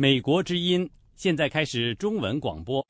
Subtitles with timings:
[0.00, 2.86] 美国之音现在开始中文广播。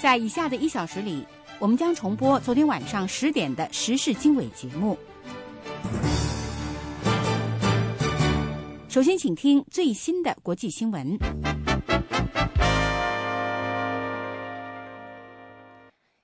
[0.00, 1.26] 在以下的一小时里，
[1.58, 4.96] 我们将重播昨天晚上十点的时事经纬节目。
[8.88, 11.18] 首先，请听最新的国际新闻。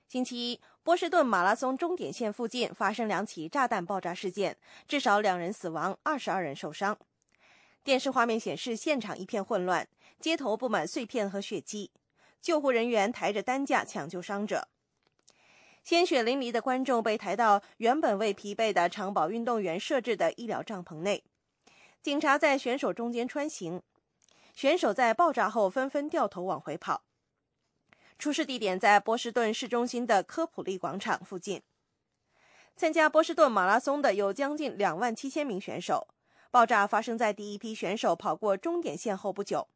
[0.07, 4.55] 星期一，波士顿马拉松终点线附近发生两起炸弹爆炸事件，
[4.87, 6.97] 至少两人死亡，二十二人受伤。
[7.87, 9.87] 电视画面显示，现场一片混乱，
[10.19, 11.89] 街头布满碎片和血迹。
[12.41, 14.67] 救护人员抬着担架抢救伤者。
[15.85, 21.23] 鲜血淋漓的观众被抬到原本为疲惫的长跑运动员设置的医疗帐篷内。
[22.03, 23.81] 警察在选手中间穿行，
[24.53, 27.05] 选手在爆炸后纷纷掉头往回跑。
[28.19, 31.61] 出事地点在波士顿市中心的科普利广场附近。
[32.75, 36.09] 参加波士顿马拉松的有将近两万七千名选手。
[36.49, 39.67] 爆炸发生在第一批选手跑过终点线后不久。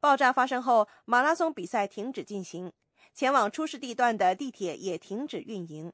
[0.00, 2.72] 爆炸发生后，马拉松比赛停止进行，
[3.14, 5.92] 前往出事地段的地铁也停止运营。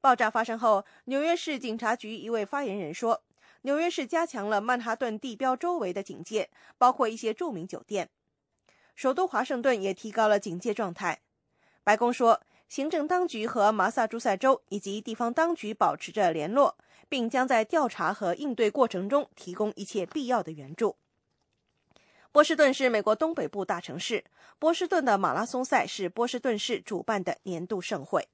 [0.00, 3.22] 爆炸发生后，纽约市警察局一位发言人说
[3.62, 8.08] ：“纽约市加强了曼哈顿地标周围的警戒，包括一些著名酒店。
[8.94, 11.20] 首都华盛顿也提高了警戒状态。”
[11.84, 12.42] 白宫说。
[12.68, 16.76] 行政当局和马萨诸塞州以及地方当局保持着联络，
[17.08, 20.96] 并将在调查和应对过程中提供一切必要的援助。
[22.32, 24.24] 波士顿是美国东北部大城市，
[24.58, 28.28] 波士顿的马拉松赛是波士顿市主办的年度盛会。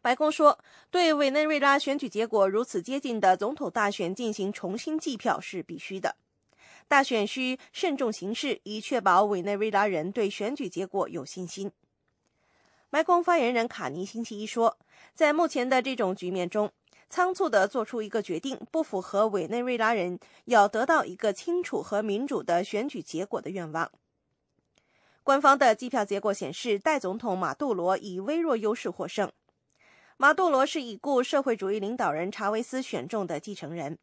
[0.00, 0.58] 白宫说，
[0.90, 6.16] 对委内瑞拉选举结果如此接近的总统大选进行重新计票是必须的。
[6.86, 11.72] 大选需慎重行事，以确保委内瑞拉人对选举结果有信心。
[12.94, 14.78] 白宫发言人卡尼星期一说，
[15.16, 16.70] 在目前的这种局面中，
[17.10, 23.90] 仓促地做出一个决定，不符合委内瑞拉人要得到一个清楚和民主的选举结果的愿望。
[25.24, 29.32] 官方的计票结果显示，代总统马杜罗以微弱优势获胜。
[30.16, 33.98] 马杜罗是已故社会主义领导人查韦斯选中的继承人。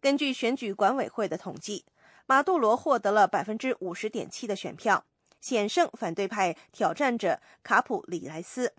[0.00, 1.84] 根据选举管委会的统计，
[2.26, 5.04] 马杜罗获得了百分之五十点七的选票，
[5.40, 8.74] 险胜反对派挑战者卡普里莱斯。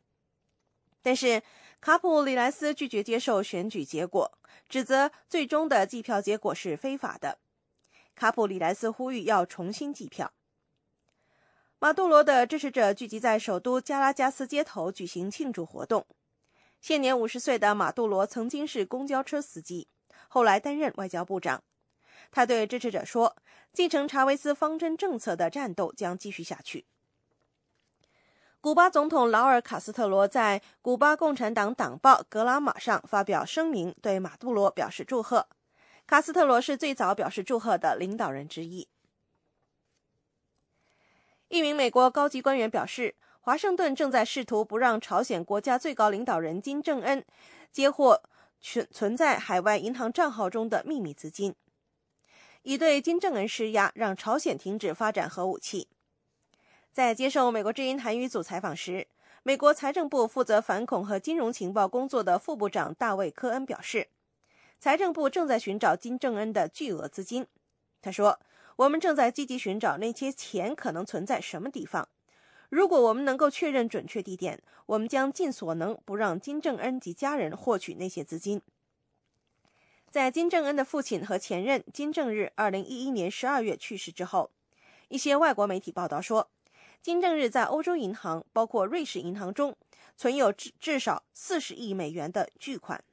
[1.02, 1.42] 但是，
[1.80, 4.38] 卡普里莱斯拒绝接受选举结果，
[4.68, 7.38] 指责最终的计票结果是非法的。
[8.16, 10.34] 卡普里莱斯呼吁要重新计票。
[11.80, 16.08] 马杜罗的支持者聚集在首都加拉加斯街头举行庆祝活动。
[16.82, 19.88] 现年五十岁的马杜罗曾经是公交车司机。
[20.28, 21.64] 后来担任外交部长，
[22.32, 23.36] 他对支持者说
[23.74, 26.86] ：“继承查韦斯方针政策的战斗将继续下去。”
[28.62, 35.48] 古巴总统劳尔·卡斯特罗在古巴共产党党报《格拉马》上发表声明，对马杜罗表示祝贺。
[36.06, 38.88] 卡斯特罗是最早表示祝贺的领导人之一。
[41.50, 47.26] 一名美国高级官员表示，华盛顿正在试图不让朝鲜国家最高领导人金正恩
[47.72, 48.22] 接获。
[48.60, 51.54] 存存在海外银行账号中的秘密资金，
[52.64, 55.88] 以对金正恩施压，让朝鲜停止发展核武器。
[56.92, 59.08] 在接受美国之音韩语组采访时，
[59.44, 64.10] 美国财政部负责反恐和金融情报工作的副部长大卫·科恩表示，
[64.80, 67.48] 财政部正在寻找金正恩的巨额资金。
[68.02, 68.40] 他说
[68.78, 72.10] ：“我们正在积极寻找那些钱可能存在什么地方。”
[72.70, 78.62] 如果我们能够确认准确地点，我们将尽所能不让金正恩及家人获取那些资金。
[80.10, 84.50] 在金正恩的父亲和前任金正日二零一一年十二月去世之后，
[85.10, 86.50] 一些外国媒体报道说，
[87.02, 89.76] 金正日在欧洲银行，包括瑞士银行中
[90.16, 93.04] 存有至至少四十亿美元的巨款。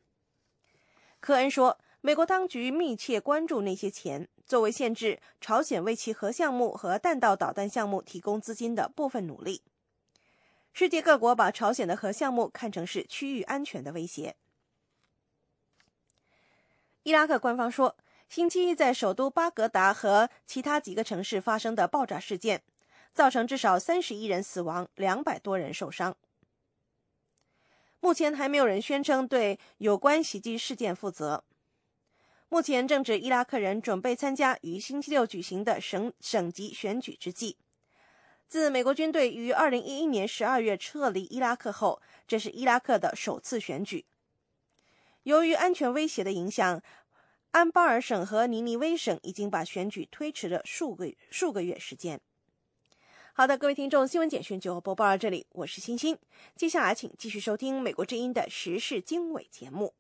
[1.21, 4.29] 科恩说，美国当局密切关注那些钱。
[4.47, 9.63] 作为限制朝鲜为其核项目和弹道导弹项目提供资金的部分努力，
[10.75, 14.37] 世界各国把朝鲜的核项目看成是区域安全的威胁。
[17.05, 17.99] 伊拉克官方说，
[18.31, 22.63] 星期一在首都巴格达和其他几个城市发生的爆炸事件，
[23.13, 26.17] 造成至少三十一人死亡，两百多人受伤。
[28.01, 31.45] 目前还没有人宣称对有关袭击事件负责。
[32.49, 37.59] 目前正值伊拉克人准备参加于星期六举行的省省级选举之际。
[38.49, 44.07] 自美国军队于2011年12月撤离伊拉克后，这是伊拉克的首次选举。
[45.25, 46.83] 由于安全威胁的影响
[47.51, 52.21] 安巴尔省和尼尼微省已经把选举推迟了数个数个月时间。
[53.33, 56.17] 好的各位听众新闻简讯就播报到这里我是欣欣。
[56.55, 59.95] 接下来请继续收听美国之音的时事经纬节目。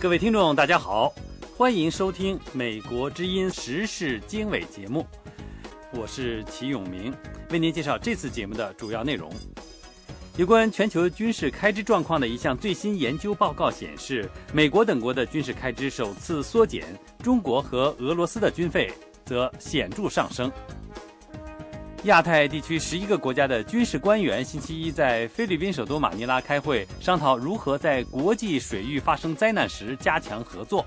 [0.00, 1.14] 各位听众大家好
[1.56, 5.06] 欢迎收听美国之音时事经纬节目。
[5.96, 7.14] 我是齐永明，
[7.50, 9.30] 为您介绍这次节目的主要内容。
[10.36, 16.84] 有关全球军事开支状况的一项最新研究报告显示，美国等国的军事开支首次缩减，
[17.22, 18.92] 中国和俄罗斯的军费
[19.24, 20.50] 则显著上升。
[22.04, 30.84] 亚太地区十一个国家的军事官员星期一在菲律宾首都马尼拉开会，商讨如何在国际水域发生灾难时加强合作。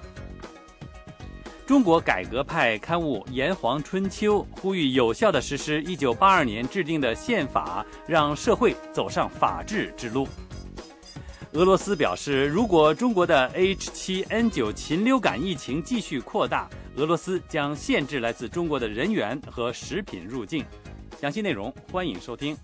[1.67, 10.25] 中国改革派刊物《炎黄春秋》呼吁有效地实施1982年制定的宪法，让社会走上法治之路。
[11.51, 20.63] 俄罗斯表示，如果中国的 H7N9 禽流感疫情继续扩大，俄罗斯将限制来自中国的人员和食品入境。
[21.19, 22.55] 详细内容，欢迎收听。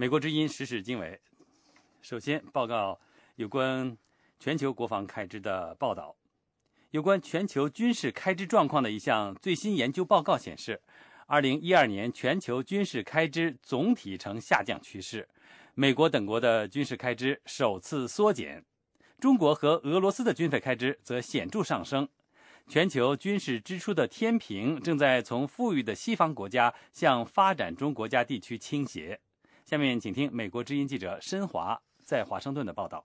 [0.00, 1.20] 美国之音时事经纬，
[2.00, 3.00] 首先报告
[3.34, 3.98] 有关
[4.38, 6.14] 全球国防开支的报道。
[6.92, 10.80] 有关全球军事开支状况的一项最新研究报告显示，
[11.26, 15.28] 二零一二年全球军事开支总体呈下降趋势，
[15.74, 18.64] 美国等国的军事开支首次缩减。
[19.18, 22.08] 中国和俄罗斯的军费开支则显著上升，
[22.68, 29.18] 全球军事支出的天平正在从富裕的西方国家向发展中国家地区倾斜。
[29.68, 33.04] 下面请听美国之音记者申华在华盛顿的报道。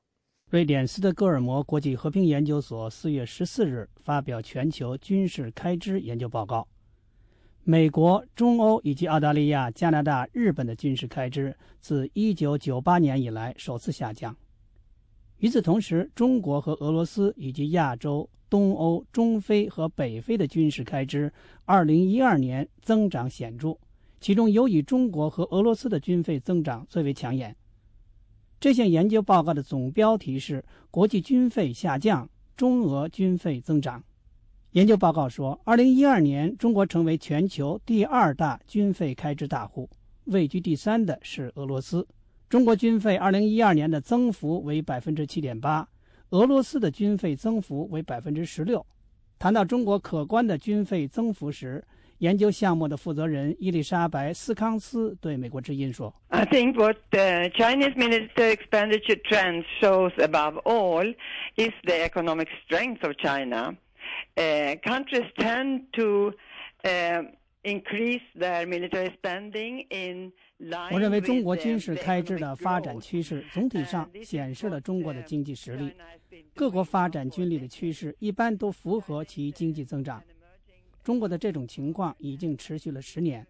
[0.50, 6.66] 瑞典斯德哥尔摩国际和平研究所四月十四日发表全球军事开支研究报告，
[7.66, 14.34] 美国、中欧以及澳大利亚、加拿大、日本的军事开支自一九九八年以来首次下降。
[15.40, 21.30] 与此同时，中国和俄罗斯以及亚洲、东欧、中非和北非的军事开支
[21.66, 23.78] ，2012年增长显著，
[24.24, 27.54] 其中尤以中国和俄罗斯的军费增长最为抢眼。
[28.58, 34.02] 这项研究报告的总标题是“国际军费下降，中俄军费增长”。
[34.72, 39.90] 研究报告说，2012年中国成为全球第二大军费开支大户，
[40.24, 42.08] 位居第三的是俄罗斯。
[42.48, 45.86] 中国军费二零一二年的增幅为百分之七点八，
[46.30, 48.86] 俄罗斯的军费增幅为百分之十六。
[49.38, 51.84] 谈到中国可观的军费增幅时，
[52.23, 61.15] 研究项目的负责人伊丽莎白·斯康斯对美国之音说：“I think what the Chinese military expenditure trend shows above all
[61.57, 63.77] is the economic strength of China.
[64.37, 66.33] Countries tend to
[67.63, 70.33] increase their military spending in.”
[70.91, 75.93] 我认为中国军事开支的发展趋势总体上显示了中国的经济实力。
[76.53, 80.21] 各国发展军力的趋势一般都符合其经济增长。
[81.04, 83.46] 中国的这种情况已经持续了十年。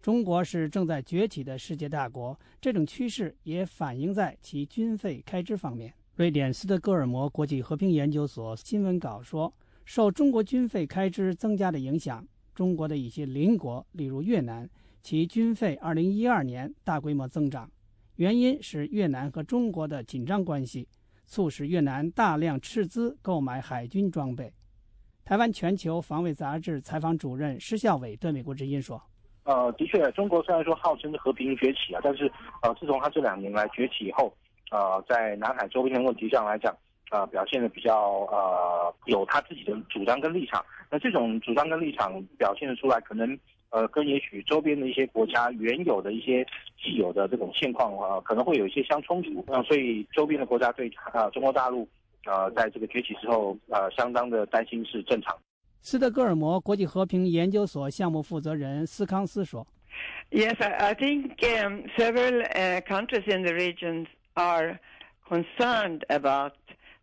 [0.00, 5.92] 中国是正在崛起的世界大国，这种趋势也反映在其军费开支方面。
[6.14, 9.52] 瑞典斯德哥尔摩国际和平研究所新闻稿说，
[9.84, 12.24] 受中国军费开支增加的影响，
[12.54, 14.68] 中国的一些邻国，例如越南。
[15.02, 17.70] 其军费二零一二年大规模增长，
[18.16, 20.88] 原因是越南和中国的紧张关系，
[21.26, 24.52] 促使越南大量斥资购买海军装备。
[25.26, 29.02] 台湾全球防卫杂志采访主任施孝伟对美国之音说
[29.42, 32.30] ：“呃，的确，中国虽然说号称是和平崛起啊，但是
[32.62, 34.32] 呃，自从他这两年来崛起以后，
[34.70, 36.72] 呃，在南海周边的问题上来讲，
[37.10, 40.64] 呃，表现的比较呃有他自己的主张跟立场。
[40.92, 43.36] 那这种主张跟立场表现的出来，可能。”
[43.70, 46.46] 呃，跟也许周边的一些国家原有的一些
[46.80, 49.44] 既有的这种现况啊，可能会有一些相冲突。
[49.48, 51.86] 那所以周边的国家对啊中国大陆
[52.26, 55.36] 呃在这个崛起之后呃相当的担心是正常。
[55.80, 59.66] 斯德哥尔摩国际和平研究所项目负责人斯康斯说
[60.30, 61.36] ：“Yes, I think
[61.96, 62.42] several
[62.82, 64.80] countries in the region are
[65.28, 66.54] concerned about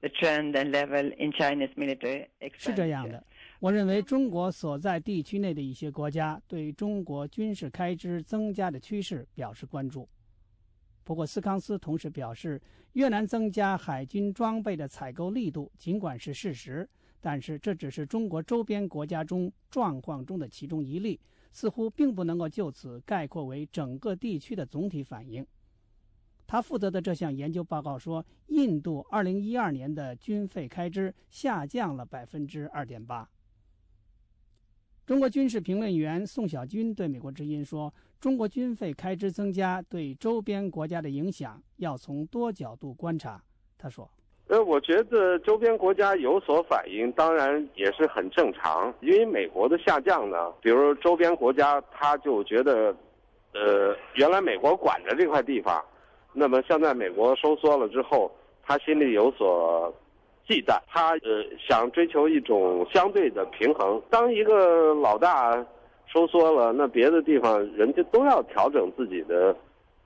[0.01, 3.23] the trend and level in Chinese military expenditure。”是这样的。
[3.63, 10.05] 我认为中国所在地区内的一些国家对中国军事开支增加的趋势表示关注。
[11.03, 12.61] 不过，斯康斯同时表示，
[12.93, 21.19] 越南增加海军装备的采购力度尽管是事实，但是这只是中国周边国家中状况中的其中一例，
[21.51, 25.45] 似乎并不能够就此概括为整个地区的总体反应。
[26.45, 33.29] 他负责的这项研究报告说，印度2012年的军费开支下降了百分之二点八。
[35.05, 43.41] 中国军事评论员宋小军对美国之音说：“中国军费开支增加对周边国家的影响要从多角度观察。”
[43.77, 44.09] 他说
[44.47, 48.93] ：“呃，我觉得周边国家有所反应，当然也是很正常。
[49.01, 52.95] 因为美国的下降呢，比如周边国家他就觉得
[53.53, 55.83] 呃，原来美国管着这块地方，
[56.31, 58.31] 那么现在美国收缩了之后，
[58.65, 59.93] 他心里有所
[60.47, 64.01] 忌惮，他呃想追求一种相对的平衡。
[64.09, 65.53] 当一个老大
[66.05, 69.55] 收缩了，那别的地方人家都要调整自己的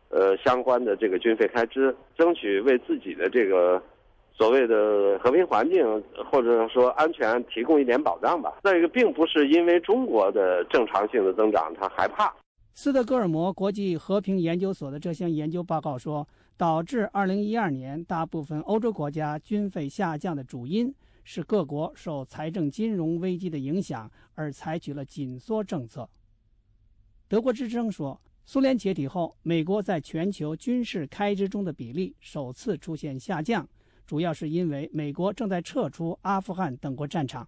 [0.09, 3.81] 呃相关的这个军费开支，争取为自己的这个。
[4.39, 5.83] 所谓的和平环境
[6.31, 8.53] 或者说安全提供一点保障吧。
[8.63, 12.31] 再一个，并不是因为中国的正常性的增长，他害怕。
[12.75, 16.27] 斯德哥尔摩国际和平研究所的这项研究报告说，
[16.57, 26.09] 导致2012年大部分欧洲国家军费下降的主因是各国受财政金融危机的影响而采取了紧缩政策。
[27.27, 33.67] 德国之声说，苏联解体后，美国在全球军事开支中的比例首次出现下降。
[34.07, 37.45] 主要是因为美国正在撤出阿富汗等国战场，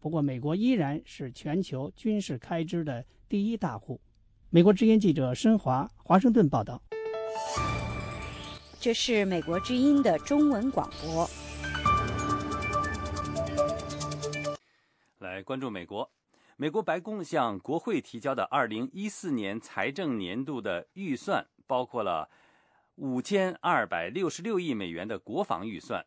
[0.00, 4.00] 不过美国依然是全球军事开支的第一大户。
[4.50, 6.82] 美国之音记者申华华盛顿报道。
[8.84, 11.26] 这是美国之音的中文广播。
[15.20, 16.12] 来关注美国，
[16.58, 22.28] 美国白宫向国会提交的二零一四年财政年度的预算包括了。
[22.96, 26.04] 五千二百六十六亿美元的国防预算，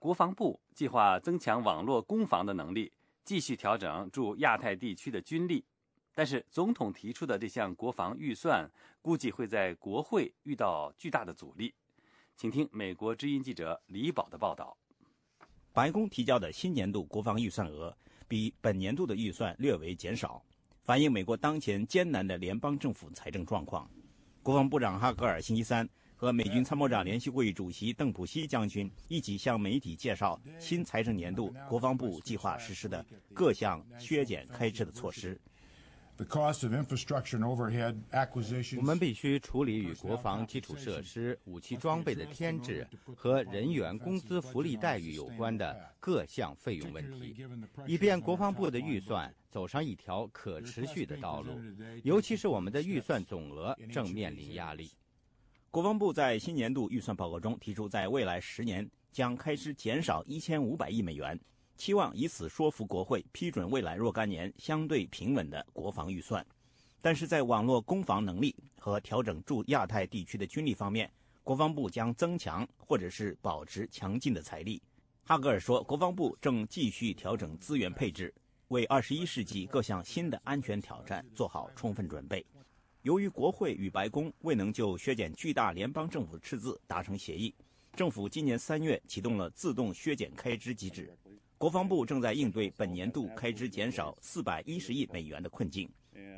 [0.00, 2.92] 国防部计划增强网络攻防的能力，
[3.24, 5.64] 继续调整驻亚太地区的军力。
[6.12, 8.68] 但是，总统提出的这项国防预算
[9.00, 11.72] 估计会在国会遇到巨大的阻力。
[12.40, 14.74] 请听美国之音记者李宝的报道。
[15.74, 17.94] 白宫提交的新年度国防预算额
[18.26, 20.42] 比本年度的预算略为减少，
[20.80, 23.86] 反映美国当前艰难的联邦政府财政状况。
[24.42, 25.86] 国防部长哈格尔星期三。
[26.16, 35.40] 和美军参谋长联席会议主席邓普西将军一起向媒体介绍新财政年度国防部计划实施的各项削减开支的措施。
[38.76, 42.86] 我们必须处理与国防基础设施、武器装备的添置
[43.16, 47.34] 和人员工资福利待遇有关的各项费用问题，
[47.86, 51.58] 以便国防部的预算走上一条可持续的道路。
[52.02, 54.90] 尤其是我们的预算总额正面临压力。
[55.70, 61.40] 国防部在新年度预算报告中提出，在未来十年将开支减少一千五百亿美元，
[61.80, 66.46] 期望以此说服国会批准未来若干年相对平稳的国防预算。
[67.00, 71.10] 但是在网络攻防能力和调整驻亚太地区的军力方面，
[71.42, 74.82] 国防部将增强或者是保持强劲的财力。
[75.24, 78.30] 哈格尔说，国防部正继续调整资源配置，
[78.68, 82.44] 为二十一世纪各项新的安全挑战做好充分准备。
[83.00, 87.54] 由于国会与白宫未能就削减巨大联邦政府赤字达成协议，
[87.96, 91.10] 政府今年三月启动了自动削减开支机制。
[91.60, 95.86] 国防部正在应对本年度开支减少四百一十亿美元的困境。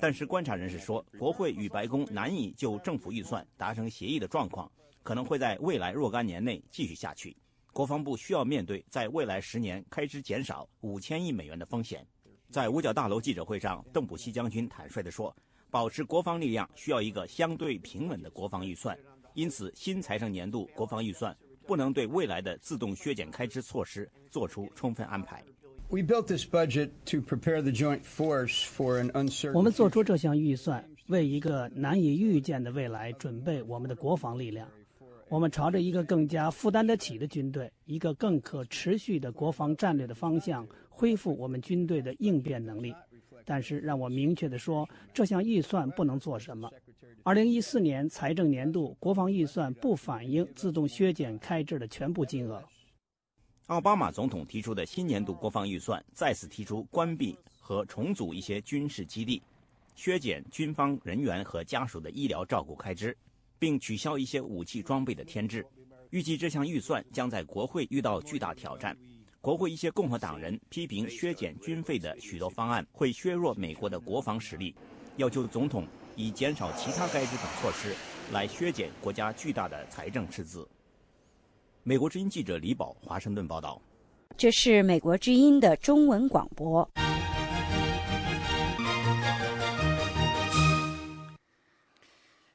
[0.00, 4.68] 但是，观察人士说，国会与白宫难以就政府预算达成协议的状况，
[5.04, 7.36] 可能会在未来若干年内继续下去。
[7.72, 12.04] 国防部需要面对在未来十年开支减少五千亿美元的风险。
[12.50, 15.32] 在五角大楼记者会上，邓普西将军坦率地说。
[15.70, 18.98] 保持国防力量需要一个相对平稳的国防预算，
[19.34, 21.34] 因此新财政年度国防预算
[21.72, 25.42] 不能对未来的自动削减开支措施做出充分安排。
[29.54, 34.68] 我们做出这项预算，为一个难以预见的未来准备我们的国防力量。
[35.30, 42.94] 我们朝着一个更加负担得起的军队、一个更可持续的国防战略的方向，恢复我们军队的应变能力。
[43.46, 46.70] 但是，让我明确地说，这项预算不能做什么。
[47.24, 52.60] 二零一四年财政年度国防预算不反映自动削减开支的全部金额。
[53.66, 59.40] 奥巴马总统提出的新年度国防预算再次提出关闭和重组一些军事基地，
[59.94, 63.16] 削减军方人员和家属的医疗照顾开支，
[63.56, 65.64] 并取消一些武器装备的添置。
[66.10, 68.96] 预计这项预算将在国会遇到巨大挑战。
[69.40, 74.74] 国会一些共和党人批评削减军费的许多方案会削弱美国的国防实力，
[75.18, 77.94] 要求总统以减少其他开支等措施
[78.32, 80.68] 来削减国家巨大的财政赤字。
[81.82, 83.80] 美国之音记者李宝华盛顿报道。
[84.36, 86.88] 这是美国之音的中文广播。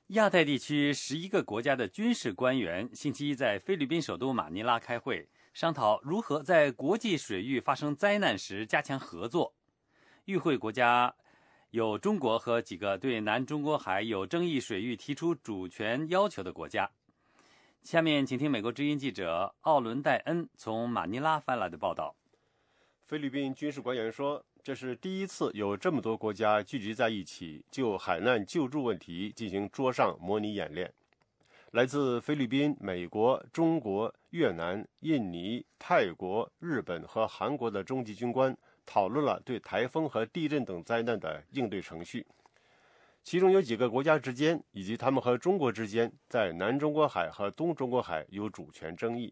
[0.09, 5.27] 亚太地区十一个国家的军事官员星期一在菲律宾首都马尼拉开会。
[5.53, 9.55] 商讨如何在国际水域发生灾难时加强合作。
[10.25, 11.15] 与会国家
[11.71, 16.89] 有中国和几个对南中国海有争议水域提出主权要求的国家。
[17.83, 22.15] 下面请听美国之音记者奥伦戴恩从马尼拉发来的报道。
[23.05, 30.93] 菲律宾军事官员说，这是第一次有这么多国家聚集在一起，就海难救助问题进行桌上模拟演练。
[31.71, 38.57] 来自菲律宾、美国、中国、越南、印尼、泰国、日本和韩国的中级军官
[38.87, 42.25] 讨论了对台风和地震等灾难的应对程序。
[43.23, 49.31] 其中有几个国家之间以及他们和中国之间在南中国海和东中国海有主权争议。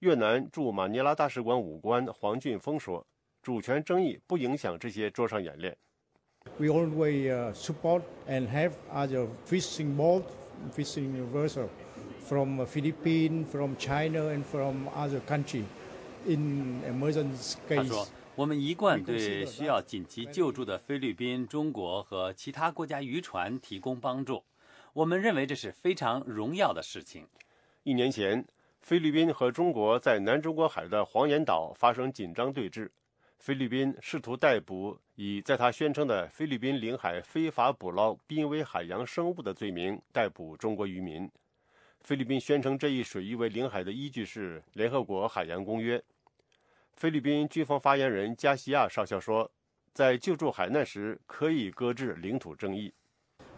[0.00, 3.06] 越南驻马尼拉大使馆武官黄俊峰说
[3.40, 5.74] ：“主权争议不影响这些桌上演练。”
[6.58, 10.24] We always support and have other fishing boat.
[10.72, 11.68] fishing vessel
[12.20, 15.64] from Philippines, from China, and from other country
[16.26, 18.10] in emergency case.
[18.36, 24.44] 他说：“我们一贯对需要紧急救助的菲律宾、中国和其他国家渔船提供帮助。
[24.92, 27.26] 我们认为这是非常荣耀的事情。”
[27.82, 28.44] 一年前，
[28.82, 32.90] 菲律宾和中国在南中国海的黄岩岛发生紧张对峙。
[33.38, 41.30] 菲律宾试图逮捕以在他宣称的菲律宾领海非法捕捞濒危海洋生物的罪名逮捕中国渔民。
[42.00, 46.02] 菲律宾宣称这一水域为领海的依据是联合国海洋公约。
[46.96, 49.50] 菲律宾军方发言人加西亚少校说，
[49.92, 52.92] 在救助海难时可以搁置领土争议。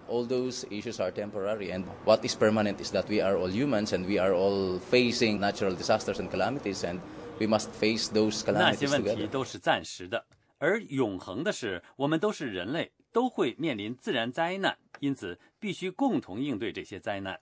[0.09, 3.89] All those issues are temporary, and what is permanent is that we are all humans
[3.93, 6.99] and we are all facing natural disasters and calamities and.
[7.41, 10.27] We must face those calamities 那些问题都是暂时的，
[10.59, 17.39] 而永恒的是，我们都是人类，都会面临自然灾难，因此必须共同应对这些灾难。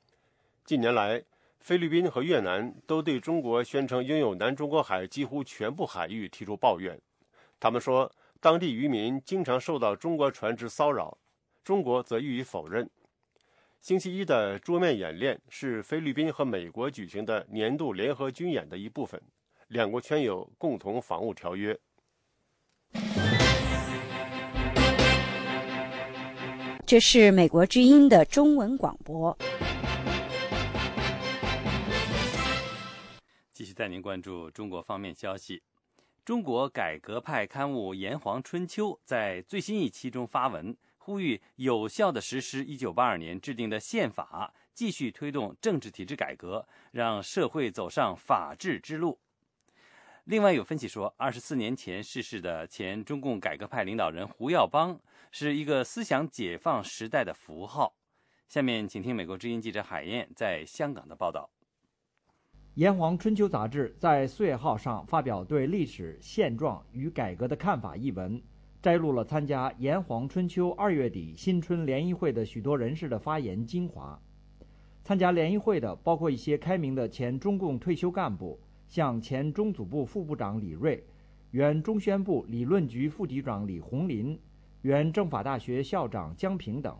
[0.66, 1.24] 近年来，
[1.66, 6.96] 菲律宾和越南都对中国宣称拥有南中国海几乎全部海域提出抱怨。
[7.58, 8.08] 他们说，
[8.40, 11.18] 当地渔民经常受到中国船只骚扰，
[11.64, 12.88] 中国则予以否认。
[13.80, 19.20] 星期一的桌面演练是菲律宾和美国举行的年度联合军演的一部分。
[19.66, 21.76] 两国签有共同防务条约。
[26.86, 29.36] 这是美国之音的中文广播。
[33.56, 35.62] 继续带您关注中国方面消息。
[36.26, 49.18] 中国改革派刊物《炎黄春秋》在最新一期中发文，呼吁有效的实施1982年制定的宪法，继续推动政治体制改革，让社会走上法治之路。
[50.24, 57.96] 另外有分析说，二十四年前逝世的前中共改革派领导人胡耀邦是一个思想解放时代的符号。
[58.48, 61.48] 下面请听美国之音记者海燕在香港的报道。
[62.76, 68.38] 《炎黄春秋》杂志在四月号上发表对历史现状与改革的看法一文，
[68.82, 74.20] 摘录了参加《炎黄春秋》二月底新春联谊会的许多人士的发言精华。
[75.02, 78.60] 参加联谊会的包括一些开明的前中共退休干部。
[78.88, 81.02] 像前中组部副部长李锐、
[81.52, 84.38] 原中宣部理论局副局长李洪林、
[84.82, 86.94] 原政法大学校长江平等，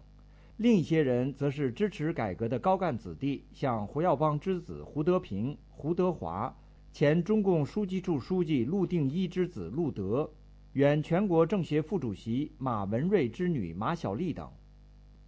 [0.58, 6.56] 另一些人则是支持改革的高干子弟，像胡耀邦之子胡德平、胡德华，
[6.90, 10.30] 前中共书记处书记陆定一之子陆德，
[10.72, 14.50] 原全国政协副主席马文瑞之女马小丽等，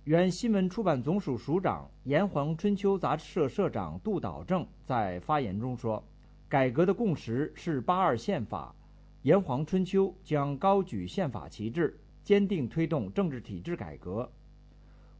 [0.04, 6.02] 原新闻出版总署署长、炎黄春秋杂志社社长杜导正在发言中说。
[6.48, 8.74] 改革的共识是八二宪法，
[9.20, 14.32] 炎黄春秋将高举宪法旗帜，坚定推动政治体制改革。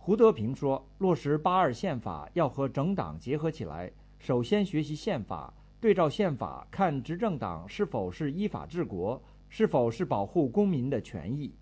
[0.08, 11.54] 胡德平说：“落实八二宪法要和整党结合起来，首先学习宪法，对照宪法看执政党是否是依法治国，是否是保护公民的权益。”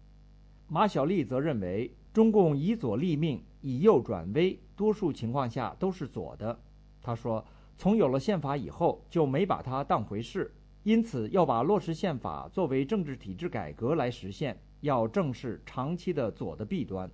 [0.69, 6.57] 马小丽则认为，中共以左立命，以右转危，多数情况下都是左的。
[7.03, 7.45] 他说。
[7.77, 10.55] 从有了宪法以后，就没把它当回事，
[10.85, 17.11] 因此要把落实宪法作为政治体制改革来实现，要正视长期的左的弊端。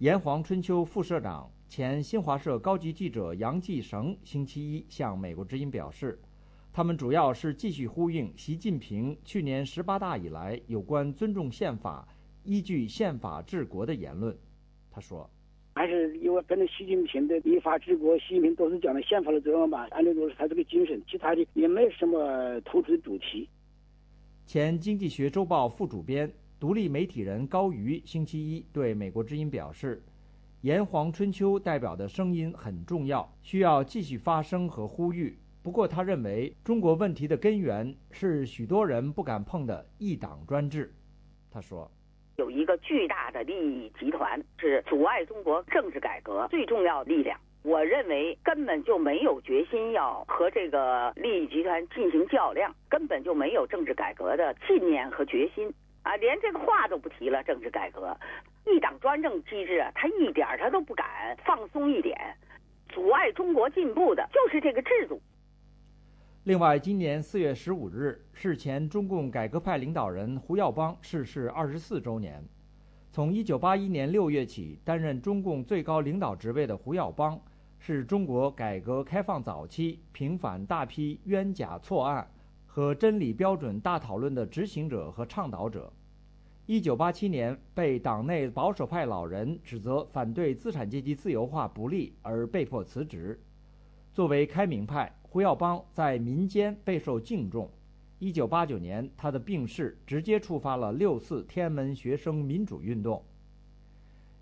[0.00, 6.18] 炎黄春秋副社长、前新华社高级记者杨继绳星期一向美国之音表示，
[6.72, 12.08] 他们主要是继续呼应习近平去年十八大以来有关尊重宪法、
[12.44, 14.34] 依据宪法治国的言论。
[14.90, 15.28] 他说。
[15.74, 23.46] 还是因为跟着习近平的依法治国，习近平都是讲的宪法的作用吧，按照都是他这个精神，其他的也没什么突出的主题。
[24.46, 30.02] 前《经济学周报》副主编、独立媒体人高瑜星期一对美国之音表示
[30.60, 35.38] ：“炎黄春秋代表的声音很重要，需要继续发声和呼吁。
[35.62, 40.92] 不过，他认为中国问题的根源是许多人不敢碰的一党专制。”
[41.50, 41.90] 他说。
[42.36, 47.40] 有一个巨大的利益集团是阻碍中国政治改革最重要力量。
[47.62, 55.72] 我认为根本就没有决心要和这个利益集团进行较量，根本就没有政治改革的信念和决心。
[56.02, 57.42] 啊，连这个话都不提了。
[57.44, 58.16] 政治改革，
[58.66, 62.16] 一党专政机制啊，他一点他都不敢放松一点，
[62.88, 65.20] 阻碍中国进步的就是这个制度。
[66.44, 72.42] 另外，今年四月十五日是前中共改革派领导人胡耀邦逝世二十四周年。
[73.12, 77.38] 从一九八一年六月起担任中共最高领导职位的胡耀邦，
[77.78, 82.26] 是中国改革开放早期平反大批冤假错案。
[82.72, 85.92] 和真理标准大讨论的执行者和倡导者，
[86.66, 93.40] 一九八七年被党内保守派老人指责反对资产阶级自由化不利而被迫辞职。
[94.14, 97.68] 作为开明派，胡耀邦在民间备受敬重。
[98.20, 103.20] 一九八九年，他的病逝直接触发了六四天安门学生民主运动。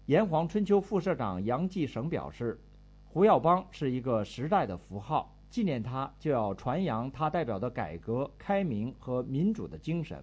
[0.05, 2.61] 炎黄春秋副社长杨继绳表示，
[3.07, 5.35] 胡耀邦是一个时代的符号。
[5.51, 10.23] 纪念他，就要传扬他代表的改革开明和民主的精神。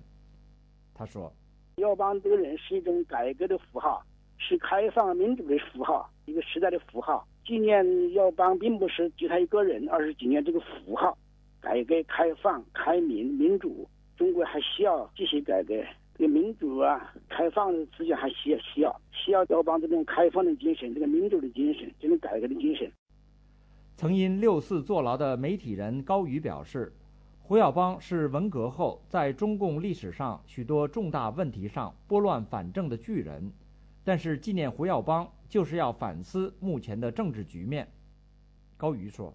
[0.94, 1.34] 他说
[1.78, 4.06] ：“耀邦这个人是一种改革的符号，
[4.38, 7.28] 是开放民主的符号，一个时代的符号。
[7.44, 11.18] 纪念耀邦，并不是纪他一个人，而是纪念这个符号。
[11.60, 15.74] 改革开放、开明、民主，中国还需要继续改革。
[16.18, 22.90] 这个民主啊，开放的思想还需要需要需要耀邦这种开放的精神，这个民主的精神，这种改革的精神。”
[23.98, 26.94] 曾因六四坐牢的媒体人高瑜表示，
[27.42, 33.52] 胡耀邦是文革后在中共历史上许多重大问题上拨乱反正的巨人，
[34.04, 37.88] 但是纪念胡耀邦就是要反思目前的政治局面。
[38.76, 39.34] 高瑜说。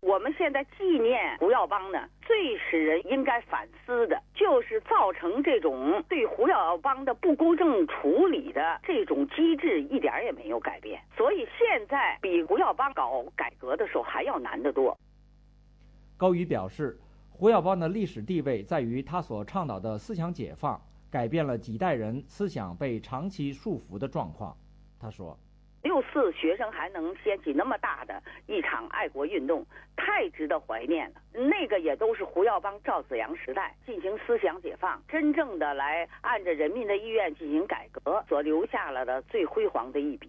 [0.00, 14.96] 我们现在纪念胡耀邦呢，最使人应该反思的，就是造成这种对胡耀邦的不公正处理的这种机制一点也没有改变，所以现在比胡耀邦搞改革的时候还要难得多。
[16.16, 24.56] 高瑜表示，胡耀邦的历史地位在于他所倡导的思想解放，改变了几代人思想被长期束缚的状况。
[24.98, 25.38] 他说。
[25.82, 29.64] 六四学生还能掀起那么大的一场爱国运动，
[29.96, 31.20] 太值得怀念了。
[31.32, 40.28] 那个也都是胡耀邦、赵子阳时代进行思想解放，真正的来按着人民的意愿进行改革所留下了的最辉煌的一笔。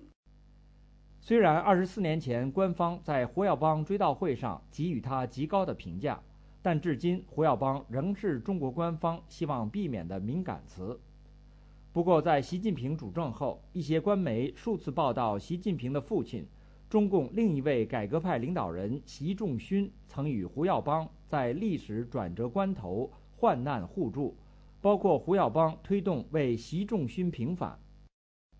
[1.19, 6.19] 虽然二十四年前官方在胡耀邦追悼会上给予他极高的评价，
[6.63, 10.99] 但至今胡耀邦仍是中国官方希望避免的敏感词。
[11.93, 16.47] 不过，在习近平主政后，一些官媒数次报道，习近平的父亲、
[16.89, 24.37] 中共另一位改革派领导人习仲勋曾与胡耀邦在历史转折关头患难互助，
[24.79, 27.77] 包括胡耀邦推动为习仲勋平反。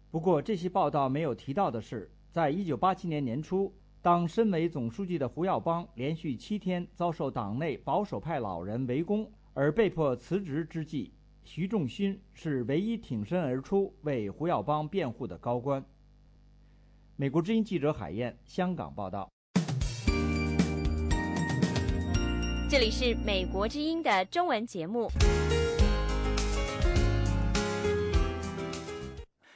[0.09, 11.13] 不过，这些报道没有提到的是，在一九八七年年初，当身为总书记的胡耀邦连续七天遭受党内保守派老人围攻而被迫辞职之际。
[11.43, 15.84] 徐仲勋是唯一挺身而出为胡耀邦辩护的高官。
[17.15, 19.30] 美国之音记者海燕，香港报道。
[22.69, 25.10] 这里是美国之音的中文节目。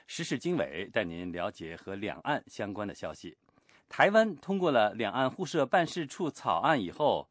[0.08, 3.38] 时事经纬带您了解和两岸相关的消息。
[3.88, 7.30] 台湾通过了两岸互设办事处草案以后。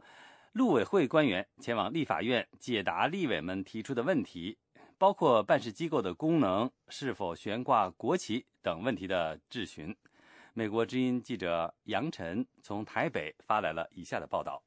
[0.54, 4.56] 陆委会官员前往立法院解答立委们提出的问题，
[4.96, 9.92] 包括办事机构的功能、是否悬挂国旗等问题的质询。
[10.52, 14.62] 美国之音记者杨晨从台北发来了以下的报道：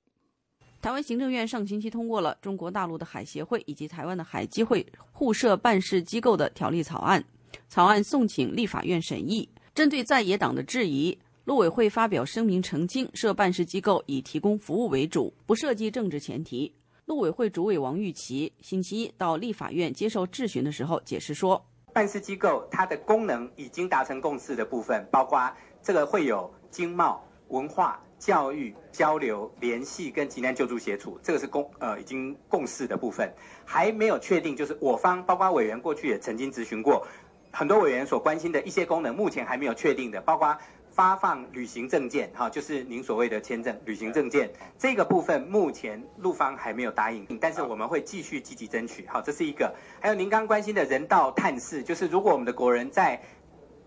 [0.81, 7.23] 台湾行政院上星期通过了中国大陆的海协会以及台湾的海基会互设办事机构的条例草案，
[7.69, 9.47] 草案送请立法院审议。
[9.73, 11.17] 针对在野党的质疑。
[11.47, 16.69] 陆委会发表声明澄清，设办事机构以提供服务为主，不涉及政治前提。
[17.05, 25.49] 陆委会主委王玉琪星期一到立法院接受质询的时候解释说，办事机构它的功能已经达成共识的部分，包括
[25.81, 33.33] 这个会有经贸、文化、教育、交流、联系跟急难救助协助，这个是共呃已经共识的部分，
[33.63, 37.07] 还没有确定，就是我方包括委员过去也曾经咨询过，
[37.53, 40.53] 很多委员所关心的一些功能，目前还没有确定的，包括。
[40.97, 49.71] 发放旅行证件，哈，就是您所谓的签证、旅行证件这个部分，目前陆方还没有答应，但是我们会继续积极争取，好，这是一个。
[50.01, 53.21] 还有您刚关心的人道探视，就是如果我们的国人在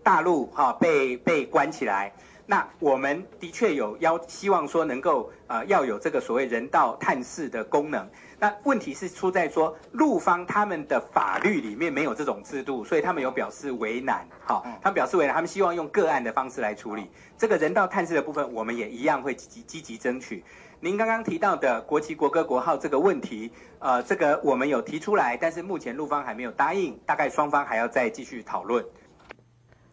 [0.01, 2.13] 大陆哈被被关起来，
[2.45, 8.07] 那我们的确有要希望说能够呃要有这个所谓人道探视的功能。
[8.39, 14.27] 那问题是出在说陆方他们的法律里面没有这种制度，所以他们有表示为难。
[14.43, 20.43] 好，他们表示为难，他们希望用个案的方式来处理这个人道探视的部分，我们也一样会积极积极争取。
[20.79, 28.83] 您刚刚提到的国旗、国歌、国号这个问题，呃，这个我们有提出来，但是目前陆方还没有答应，大概双方还要再继续讨论。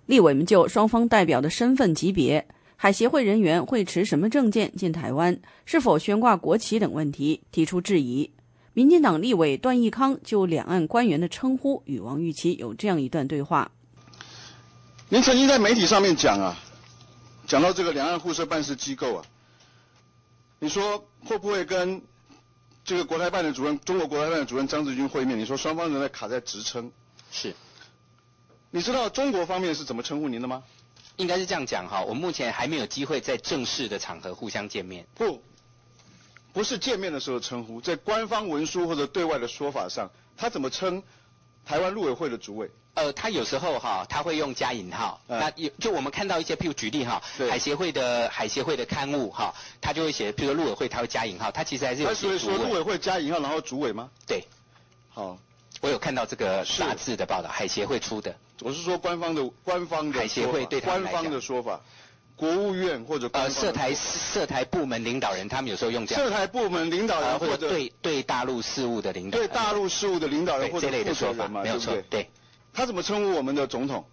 [0.08, 8.30] 立委们就双方代表的身份级别、海协会人员会持什么证件进台湾、是否悬挂国旗等问题提出质疑。
[8.72, 13.70] 民进党立委段义康就两岸官员的称呼与王玉琪有这样一段对话：
[15.10, 16.56] 您曾经在媒体上面讲啊，
[17.46, 19.22] 讲到这个两岸互设办事机构啊。
[20.58, 22.00] 你说会不会跟
[22.82, 25.38] 这个国台办的主任、中国国台办的主任张志军会面？
[25.38, 26.90] 你说双方仍在卡在职称。
[27.30, 27.54] 是。
[28.70, 30.62] 你知道中国方面是怎么称呼您的吗？
[31.16, 35.06] 应该是这样讲哈，我目前还没有机会在正式的场合互相见面。
[35.14, 35.42] 不，
[36.52, 41.02] 不是见面的时候称呼，在官方文书或者对外的说法上，他怎么称
[41.64, 42.70] 台湾陆委会的主委？
[42.94, 45.20] 呃，他有时候哈，他会用加引号。
[45.26, 52.38] 那有就我们看到一些，譬如举例哈，海协会的海协会的刊物哈，他就会写，譬如陆委会，他会加引号，他其实还是有写主委。
[52.38, 54.10] 所以说陆委会加引号，然后主委吗？
[54.26, 54.44] 对。
[55.10, 55.38] 好，
[55.80, 58.34] 我有看到这个杂志的报道，海协会出的。
[58.62, 61.80] 我是说官方的官方的海协会对官方的说法，
[62.34, 66.24] 国务院或者呃涉台涉台部门领导人，他们有时候用这样。
[66.24, 69.38] 涉台部门领导人或者对对大陆事务的领导。
[69.38, 72.28] 对大陆事务的领导人或者这类的说法，没有错，对。
[72.72, 74.04] 他怎么称呼我们的总统？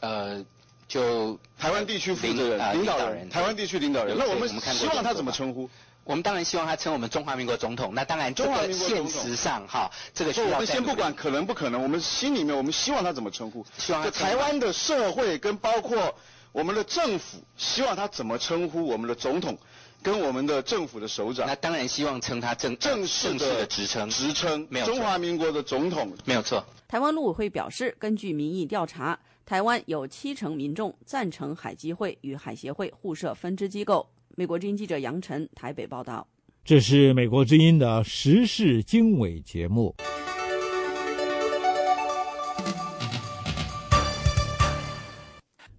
[0.00, 0.44] 呃，
[0.88, 4.16] 就台湾地区负责人、领导人，台湾地区领导人。
[4.18, 5.68] 那我们希望他怎么称呼？
[6.10, 7.94] 我们当然希望他称我们中华民国总统。
[7.94, 10.46] 那当然，这个现实上哈，这个需要。
[10.48, 13.64] 我们先不管可能不可能，我们心里面我们希望他怎么称呼？
[13.78, 16.12] 希望台湾的社会跟包括
[16.50, 19.56] 我们的政府，希望他怎么称呼我们的总统？
[20.02, 26.64] 跟我们的政府的首长，那当然希望称他正正式的职称，职称没有中华民国的总统，没有错。
[26.88, 34.08] 台湾陆委会表示，根据民意调查，台湾有七成民众赞成海基会与海协会互设分支机构。
[34.40, 36.26] 美国之音记者杨晨台北报道。
[36.64, 39.94] 这是美国之音的时事经纬节目。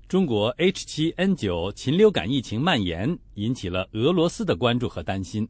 [0.08, 5.50] 中国 H7N9 禽流感疫情蔓延，引起了俄罗斯的关注和担心。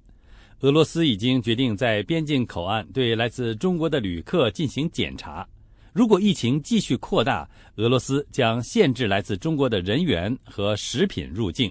[0.62, 5.46] 俄罗斯已经决定在边境口岸对来自中国的旅客进行检查。
[5.92, 7.46] 如果疫情继续扩大，
[7.76, 11.70] 俄罗斯将限制来自中国的人员和食品入境。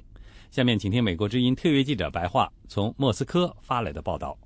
[0.51, 4.37] 下面，请听美国之音特约记者白桦从莫斯科发来的报道。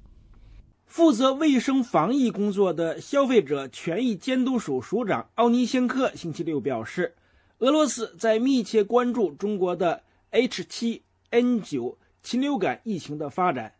[0.85, 7.15] 负责卫生防疫工作的消费者权益监督署署长奥尼先科星期六表示。
[7.61, 13.73] 俄罗斯在密切关注中国的 H7N9 禽流感疫情的发展。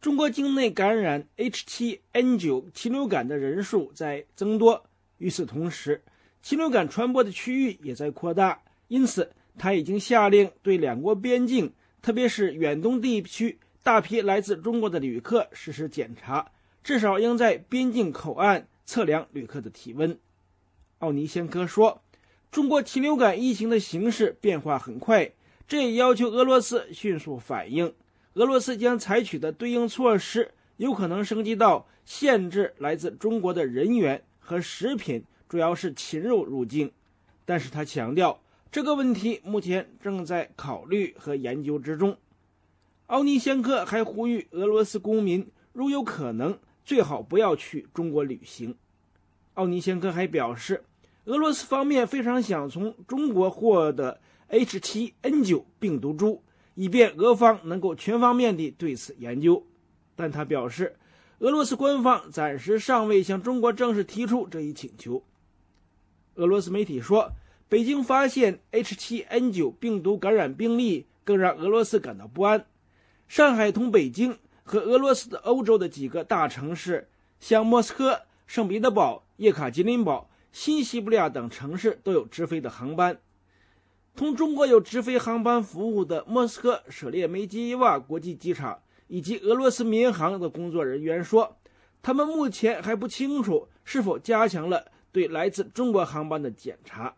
[0.00, 4.84] 中国境内感染 H7N9 禽流感的人数在增多，
[5.18, 6.02] 与此同时，
[6.40, 8.62] 禽流感传播的区域也在扩大。
[8.88, 16.50] 因此，他已经下令对两国边境，特别是远东地区大批来自中国的旅客实施检查，
[16.82, 20.18] 至少应在边境口岸测量旅客的体温。
[20.98, 22.02] 奥尼先科说。
[22.50, 25.30] 中国禽流感疫情的形势变化很快，
[25.68, 27.94] 这也要求俄罗斯迅速反应。
[28.32, 36.90] 俄罗斯将采取的对应措施有可能升级到限制来自中国的人员和食品，主要是禽肉入境。
[37.44, 38.40] 但是他强调，
[38.72, 42.16] 这个问题目前正在考虑和研究之中。
[43.06, 48.76] 奥尼先科还呼吁俄罗斯公民，如有可能，最好不要去中国旅行。
[49.54, 50.84] 奥尼先科还表示。
[51.26, 56.42] 俄罗斯方面非常想从中国获得 H7N9 病毒株，
[56.74, 59.64] 以便俄方能够全方面地对此研究。
[60.16, 60.96] 但他表示，
[61.40, 65.22] 俄罗斯官方暂时尚未向中国正式提出这一请求。
[66.36, 67.30] 俄罗斯媒体说，
[67.70, 72.66] 北京发现 H7N9 病毒感染病例，更让俄罗斯感到不安。
[73.28, 80.28] 上海同北京和俄罗斯的欧洲的几个大城市，像莫斯科、圣彼得堡、叶卡捷琳堡。
[80.50, 83.20] 新西伯利亚等城市都有直飞的航班。
[84.16, 91.56] 同中国有直飞航班服务的莫斯科舍列梅基耶娃国际机场以及俄罗斯民航的工作人员说，
[92.02, 97.14] 他们目前还不清楚是否加强了对来自中国航班的检查。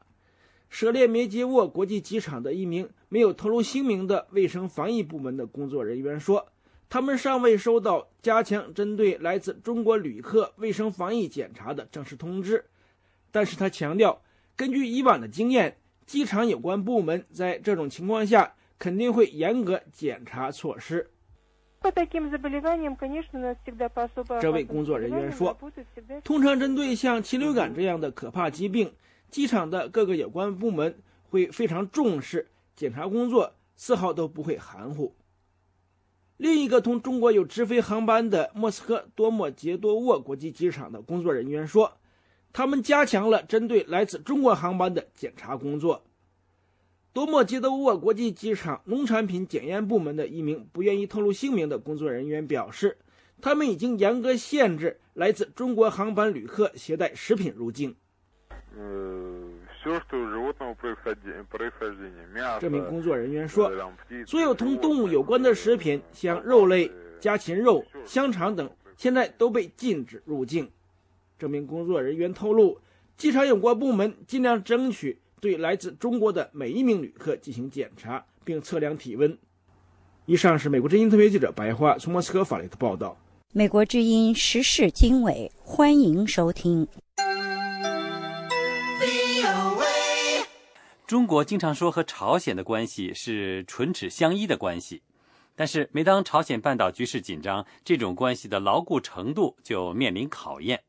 [0.72, 6.48] 舍列梅捷沃国际机场的一名没有透露姓名的卫生防疫部门的工作人员说，
[6.88, 12.64] 他们尚未收到加强针对来自中国旅客卫生防疫检查的正式通知。
[13.30, 14.22] 但是他强调，
[14.56, 21.06] 根据以往的经验，机场有关部门在这种情况下肯定会严格检查措施。
[24.40, 25.54] 这位工作人员说
[26.24, 28.90] ：“通常针对像禽流感这样的可怕疾病，
[29.32, 35.16] 机场的各个有关部门会非常重视检查工作，丝毫都不会含糊。”
[36.36, 41.98] 另一个同中国有直飞航班的莫斯科多莫杰多沃国际机场的工作人员说
[42.52, 46.04] ：“他们加强了针对来自中国航班的检查工作。”
[47.14, 52.98] 多莫杰多沃国际机场农产品检验部门的一名不愿意透露姓名的工作人员表示
[53.40, 57.94] ：“他们已经严格限制来自中国航班旅客携带食品入境。”
[62.60, 63.70] 这名工作人员说
[64.26, 70.70] ：“所有同动物有关的食品，像肉类、家禽肉、香肠等，现在都被禁止入境。”
[71.38, 72.78] 这名工作人员透露，
[73.16, 79.36] 机场有关部门尽量争取对来自中国的每一名旅客进行检查，并测量体温。
[80.26, 83.18] 以上是美国之音特别记者白花从莫斯科发来的报道。
[83.52, 86.86] 美国之音时事经纬，欢迎收听。
[91.12, 95.02] 中国经常说和朝鲜的关系是唇齿相依的关系，
[95.54, 100.82] 但是每当朝鲜半岛局势紧张，这种关系的牢固程度就面临考验。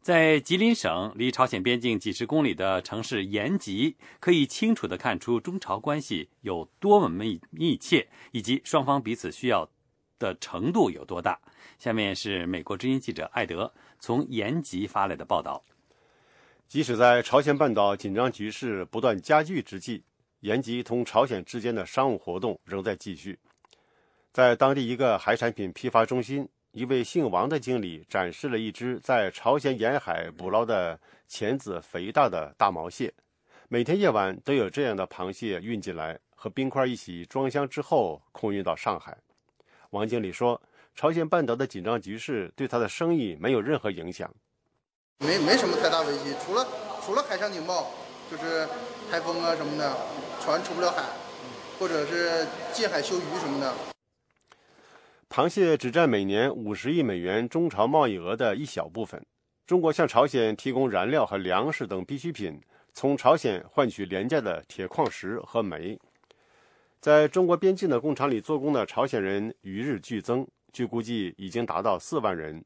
[0.00, 9.70] 在吉林省离朝鲜边境几十公里的城市延吉，可以清楚地看出中朝关系有多么密密切，以及双方彼此需要
[10.18, 11.38] 的程度有多大。
[11.78, 15.62] 下面是美国之音记者艾德从延吉发来的报道。
[16.72, 20.02] 即使在朝鲜半岛紧张局势不断加剧之际，
[20.40, 23.38] 延吉同朝鲜之间的商务活动仍在继续。
[24.32, 33.12] 在当地一个海产品批发中心，一位姓王的经理展示了一只在朝鲜沿海捕捞的钳子肥大的大毛蟹。
[33.68, 39.14] 每天夜晚都有这样的螃蟹运进来，和冰块一起装箱之后空运到上海。
[39.90, 40.58] 王经理说
[40.96, 44.34] ：“朝鲜半岛的紧张局势对他的生意没有任何影响。”
[45.18, 46.66] 没没什么太大危机，除了
[47.04, 47.90] 除了海上警报，
[48.30, 48.66] 就是
[49.10, 49.96] 台风啊什么的，
[50.40, 51.02] 船出不了海，
[51.78, 53.72] 或者是近海休渔什么的。
[55.30, 59.24] 螃蟹只占每年五十亿美元中朝贸易额的一小部分。
[59.66, 62.60] 中国向朝鲜提供燃料和粮食等必需品，
[62.92, 65.98] 从朝鲜换取廉价的铁矿石和煤。
[67.00, 72.62] 在中国边境的工厂里做工的朝鲜人与日俱增，据估计已经达到四万人。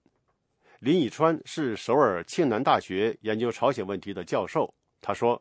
[0.80, 4.72] 林以川是首尔庆南大学研究朝鲜问题的教授。
[5.00, 5.40] 他说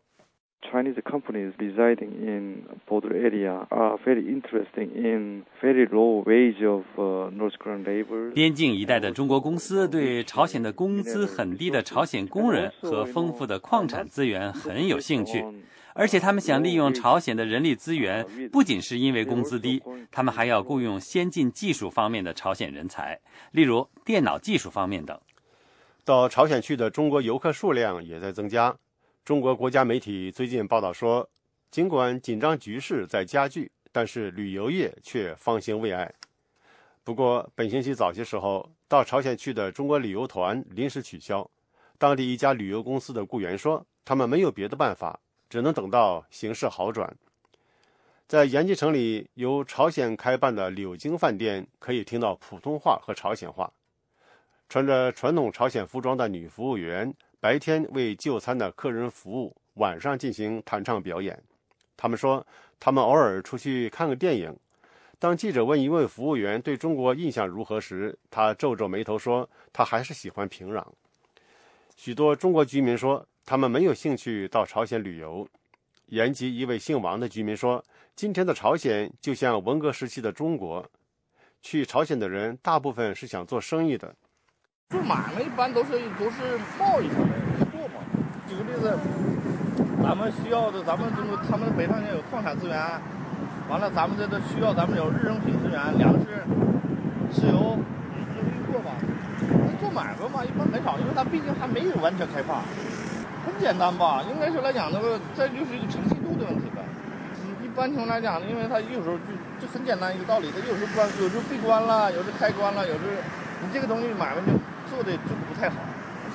[0.61, 6.85] ：“Chinese companies residing in border area are very interested in very low wage of
[7.33, 15.43] North Korean labor。”边境一带的中国公司对朝鲜的工资很低的朝鲜工人和丰富的矿产资源很有兴趣，
[15.93, 23.19] 而且他们想利用朝鲜的人力资源，不仅是因为工资低，他们还要雇佣先进技术方面的朝鲜人才，
[23.51, 25.19] 例如电脑技术方面等。
[26.05, 28.77] 到朝鲜去的中国游客数量也在增加。
[29.23, 31.27] 中国国家媒体最近报道说，
[31.71, 36.13] 尽管紧张局势在加剧，但是旅游业却方兴未艾。
[37.03, 41.49] 不过，本星期早些时候到朝鲜去的中国旅游团临时取消。
[41.97, 47.17] 当地一家旅游公司的雇员说，他们没有别的办法，只能等到形势好转。
[48.27, 53.73] 在延吉城里，由朝鲜开办的柳京饭店可以听到普通话和朝鲜话。
[54.67, 61.41] 穿着传统朝鲜服装的女服务员，白天为就餐的客人服务，晚上进行弹唱表演。
[61.95, 62.45] 他们说，
[62.79, 64.55] 他们偶尔出去看个电影。
[65.17, 70.83] 当记者问一位服务员对中国印象如何时，他皱皱眉头说：“他还是喜欢平壤。”
[71.95, 75.47] 许多中国居民说，他们没有兴趣到朝鲜旅游。
[76.07, 80.85] 延吉一位姓王的居民说：“今天的朝鲜就像文革时期的中国，
[81.61, 84.13] 去朝鲜的人大部分是想做生意的。”
[84.89, 87.33] 做买卖一般都是都是贸易上的
[87.71, 88.05] 做嘛。
[88.47, 88.95] 举个例子，
[90.03, 92.77] 咱们需要的，咱们中国他们北朝鲜有矿产资源，
[93.67, 96.45] 完了咱们这都需要咱们有日用品资源，粮食、
[97.33, 97.81] 石油，
[98.29, 98.93] 都运货吧。
[99.81, 102.61] 做买卖嘛，一般很少，因为它毕竟还没有完全开放。
[103.43, 104.21] 很简单吧？
[104.29, 106.85] 应该说来讲，那个这就是一个诚信度的问题呗。
[107.63, 113.09] 一般情况来讲，因为它有时候就就很简单一个道理，它有时候关，有时候闭关了，有时候开关了，有时候
[113.61, 114.53] 你这个东西买卖就。
[114.89, 115.77] 做的就不太好，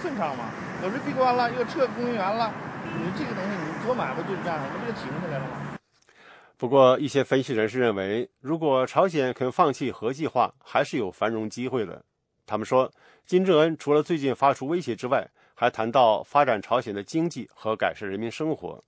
[0.01, 0.45] 顺畅嘛。
[0.83, 2.53] 有时闭关了，又撤公务员了，
[2.85, 5.79] 你这个东西你做买卖就是这样，那不就停下来了吗？
[6.57, 12.05] 不过，一些分析人士认为，如果朝鲜肯放弃核计划，还是有繁荣机会的。
[12.47, 12.91] 他们说，
[13.25, 18.83] 金正恩除了最近发出威胁之外，还谈到发展朝鲜的经济和改善人民生活。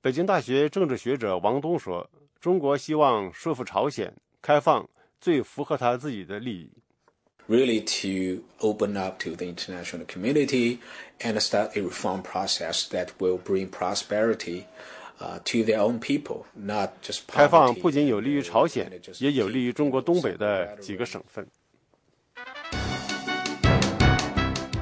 [0.00, 2.08] 北京大学政治学者王东说
[2.40, 4.12] ：“中国希望说服朝鲜
[4.42, 4.88] 开放
[5.20, 6.70] 最符合他自己的利益。”
[7.48, 10.78] Really to open up to the international community
[11.20, 14.66] and start a reform process that will bring prosperity
[15.20, 21.46] uh, to their own people, not just 开放不仅有利于朝鲜，也有利于中国东北的几个省份。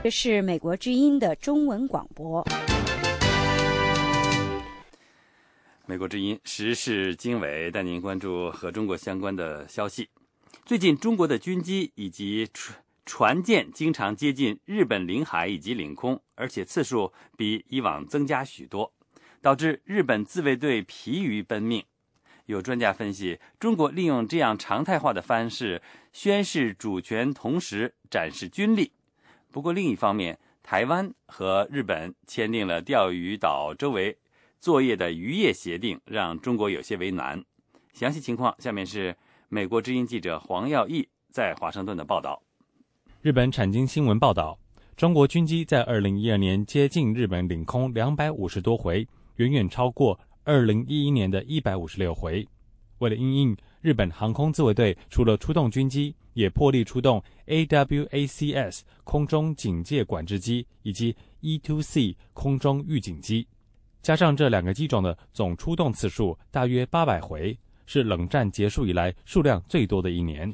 [0.03, 2.45] 这是美国之音的中文广播。
[5.87, 10.09] 美国之音时事经纬带您关注和中国相关的消息。
[10.73, 18.91] 最近，中国的军机以及船船舰经常接近日本领海以及领空，而且次数比以往增加许多，
[19.43, 21.85] 导致日本自卫队疲于奔命。
[22.47, 28.93] 有专家分析，中国利用这样常态化的方式宣示主权，同时展示军力。
[29.51, 34.17] 不过，另一方面，台湾和日本签订了钓鱼岛周围
[34.59, 37.45] 作业的渔业协定，让中国有些为难。
[37.93, 39.15] 详细情况，下面是。
[39.55, 42.43] 美国之音记者黄耀毅在华盛顿的报道。
[43.21, 44.59] 日本产经新闻报道，
[44.97, 52.49] 中国军机在二零一二年接近日本领空两百五十多回，远远超过二零一一年的一百五十六回。
[53.01, 63.47] 为了应应，日本航空自卫队除了出动军机，也破例出动 AWACS 空中警戒管制机以及 E2C 空中预警机，
[64.01, 67.55] 加上这两个机种的总出动次数大约八百回。
[67.87, 70.53] 是冷战结束以来数量最多的一年。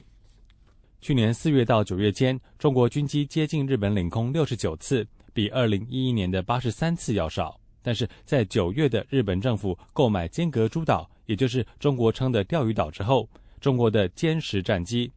[1.00, 7.58] 去年四月到九月间，中国军机接近日本领空六十九次，比二零一一年的八十三次要少。
[7.80, 13.28] 但是在九月的日本政府购买尖阁诸岛，也就是中国称的钓鱼岛之后，
[13.60, 15.10] 中国的歼十战机、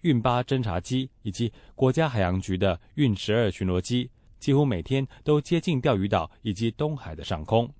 [0.00, 4.10] 运八侦察机以及国家海洋局的运十二巡逻机，
[4.40, 7.72] 几乎每天都接近钓鱼岛以及东海的上空。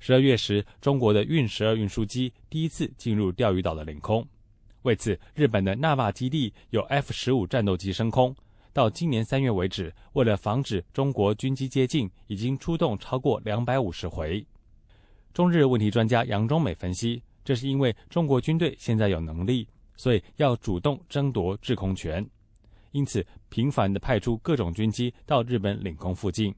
[0.00, 4.24] 十二月时，中国的运十二运输机第一次进入钓鱼岛的领空。
[4.82, 8.34] 为此，日本的纳霸基地有 F 十五战斗机升空。
[8.72, 14.46] 到今年三月为止，为了防止中国军机接近，已经出动超过两百五十回。
[15.34, 22.24] 中日问题专家杨中美分析，这是因为中国军队现在有能力，所以要主动争夺制空权，
[22.92, 26.54] 因此频繁地派出各种军机到日本领空附近。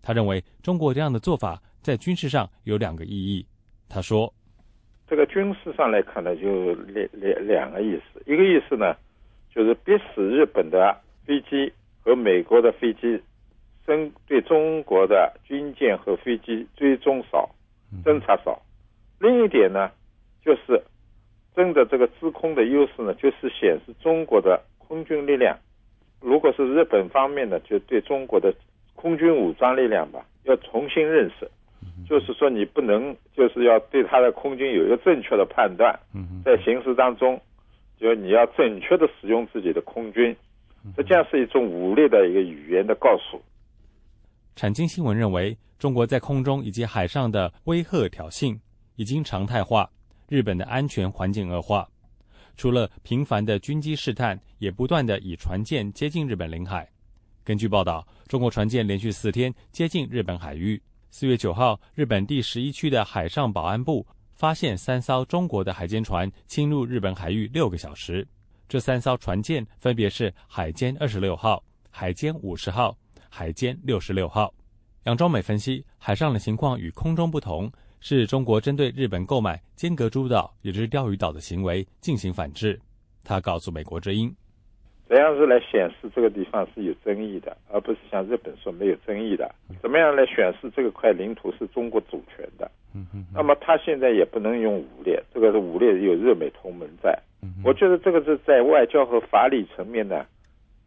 [0.00, 1.60] 他认为，中国这样的做法。
[1.86, 3.46] 在军事上有两个意义，
[3.88, 4.34] 他说
[5.06, 8.20] ：“这个军事上来看呢，就两两两个意思。
[8.26, 8.96] 一个意思呢，
[9.54, 11.72] 就是逼使日本的飞机
[12.02, 13.22] 和美国的飞机，
[13.86, 17.48] 针对中国的军舰和飞机追踪少、
[18.04, 18.60] 侦察少。
[19.20, 19.88] 另一点呢，
[20.44, 20.82] 就是
[21.54, 25.56] 争的这个制空的优势呢，就是显示中国的空军力量。
[26.20, 28.52] 如果是日本方面呢，就对中国的
[28.96, 31.48] 空军武装力量吧，要重新认识。”
[32.08, 35.98] 就是说，你不能，就是要对他的空军有一个正确的判断，
[36.44, 37.40] 在行驶当中，
[37.98, 40.34] 就你要准确的使用自己的空军，
[40.96, 43.40] 这将是一种武力的一个语言的告诉。
[44.54, 48.56] 产经新闻认为，中国在空中以及海上的威吓挑衅
[48.94, 49.90] 已经常态化，
[50.28, 51.86] 日本的安全环境恶化，
[52.56, 56.88] 除了频繁的军机试探，也不断的以船舰接近日本领海。
[57.44, 60.80] 根据报道，中国船舰连续四天接近日本海域。
[61.10, 68.26] 四月九号，日本第十一区的海上保安部发现三艘中国的海监船侵入日本海域六个小时。
[68.68, 72.96] 这三艘船舰分别是海监二十六号、海监五十号、
[73.30, 74.52] 海监六十六号。
[75.04, 82.78] 杨忠美分析，海上的情况与空中不同，是中国针对日本购买尖阁诸岛，也就是钓鱼岛的行为进行反制。
[83.24, 84.34] 他告诉美国之音。
[85.08, 89.48] 怎样是来显示这个地方是有争议的，而不是像日本说没有争议的？
[89.80, 92.68] 怎么样来显示这个块领土是中国主权的？
[93.32, 97.16] 那么他现在也不能用武力，这个是武力有日美同盟在。
[97.62, 100.26] 我觉得这个是在外交和法理层面呢，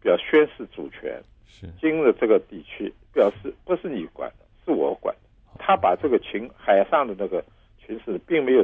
[0.01, 1.21] 表宣示主权。
[1.47, 5.21] 是今日这个地区表示不是你管的，是我管的。
[5.57, 7.41] 他把这个群海上的那个
[7.77, 8.63] 群势，并没有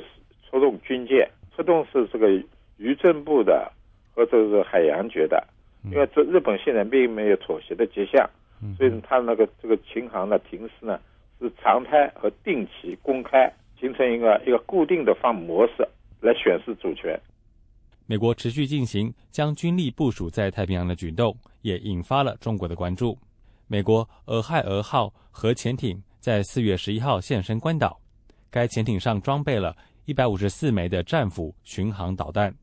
[0.49, 2.29] 出动军舰，出动是这个
[2.77, 3.71] 渔政部的。
[4.15, 5.45] 和这个海洋局的，
[5.83, 8.27] 因为这日本现在并没有妥协的迹象，
[8.77, 10.97] 所以他那个这个巡航的停驶呢
[11.39, 15.85] 是常态和定期公开，形成一个一个固定的方模式
[16.21, 17.19] 来显示主权。
[18.07, 23.17] 美国持续进行将军力部署在太平洋的举动，也引发了中国的关注。
[23.67, 27.99] 美国俄亥俄号核潜艇在四月十一号现身关岛，
[28.49, 32.53] 该潜艇上装备了一百五十四枚的战斧巡航导弹。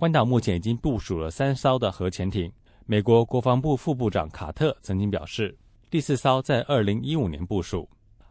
[0.00, 2.50] 关岛目前已经部署了三艘的核潜艇。
[2.86, 5.54] 美国国防部副部长卡特曾经表示，
[5.90, 7.86] 第四艘在二零一五年部署。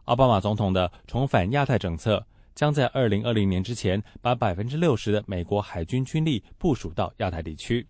[0.05, 7.85] 奥巴马总统的重返亚太政策将在二零二零年之前把百分之六十的美国海军军力部署到亚太地区。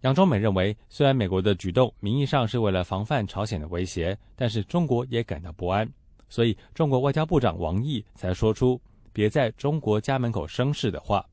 [0.00, 5.88] 杨忠美认为，虽然美国的举动名义上是为了防范朝鲜的威胁，但是中国也感到不安，
[6.28, 8.80] 所以中国外交部长王毅才说出
[9.14, 11.24] “别在中国家门口生事”的话，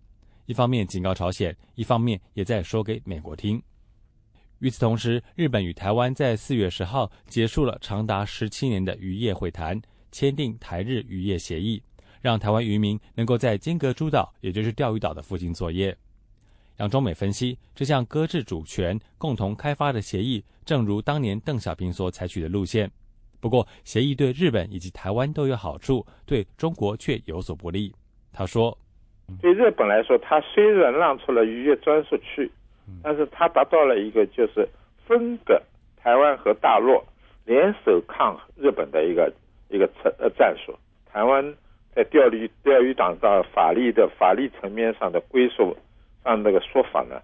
[0.46, 3.62] 一方面警告朝鲜，一方面也在说给美国听。
[4.60, 9.82] 与此同时，日本与台湾在四月十号结束了长达十七年的渔业会谈，
[10.12, 11.82] 签订台日渔业协议，
[12.22, 15.96] 让台湾渔民能够在金阁诸岛，也就是钓鱼岛的附近作业。
[16.78, 22.90] 杨中美分析，这项搁置主权、共同开发的协议，正如当年邓小平所采取的路线。
[23.40, 27.94] 不过，协议对日本以及台湾都有好处，对中国却有所不利。
[28.32, 28.76] 他说
[29.42, 32.52] ：“对日本来说，它虽然让出了渔业专属区。”
[33.02, 34.68] 但是它达到了一个就是
[35.08, 35.58] 分割
[35.96, 37.02] 台湾和大陆
[37.46, 39.32] 联手抗日本的一个
[39.70, 40.78] 一个策呃战术。
[41.06, 41.56] 台湾
[41.96, 45.74] 在钓鱼钓鱼岛上法律的法律层面上的归属
[46.26, 47.22] 上那个说法呢，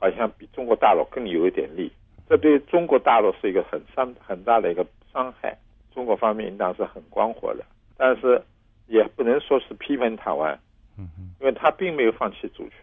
[0.00, 1.92] 好像比中国大陆更有一点利。
[2.26, 5.54] 这对中国大陆是一个很伤很大的一个伤害。
[5.92, 7.64] 中国方面应当是很光火的，
[7.98, 8.40] 但是
[8.86, 10.58] 也不能说是批评台湾，
[10.96, 12.78] 因为他并没有放弃主权。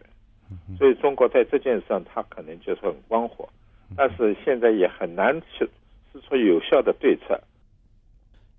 [0.78, 3.48] 所以中国在这件事上，他可能就是很光火，
[3.96, 5.66] 但是现在也很难去
[6.12, 7.42] 施出有效的对策。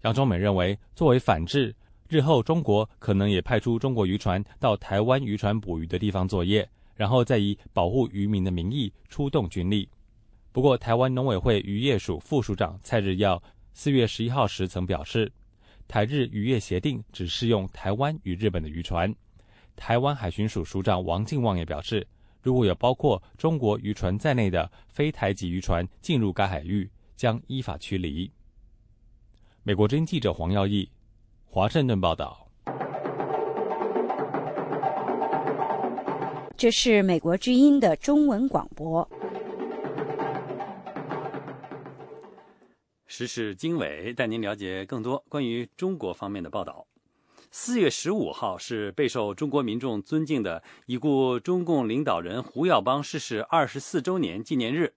[0.01, 1.75] 杨忠美认为，作为反制，
[2.09, 9.87] 日后中国可能也派出中国渔船到台湾渔船捕鱼的地方作业，然后再以保护渔民的名义出动军力。
[10.51, 13.43] 不过，台湾农委会渔业署副署长蔡日耀
[13.75, 15.31] 四月十一号时曾表示，
[15.87, 19.15] 台日渔业协定只适用台湾与日本的渔船。
[19.77, 22.07] 台湾海巡署署长王进旺也表示，
[22.41, 28.31] 如果有包括中国渔船在内的非台籍渔船进入该海域，将依法驱离。
[29.62, 30.91] 美国之音记者黄耀义，
[31.45, 32.49] 华盛顿报道。
[36.57, 39.09] 这是美国之音的中文广播。
[43.07, 46.87] 时事经纬带您了解更多关于中国方面的报道。
[47.55, 54.95] 四月十五号是备受中国民众尊敬的已故中共领导人胡耀邦逝世二十四周年纪念日。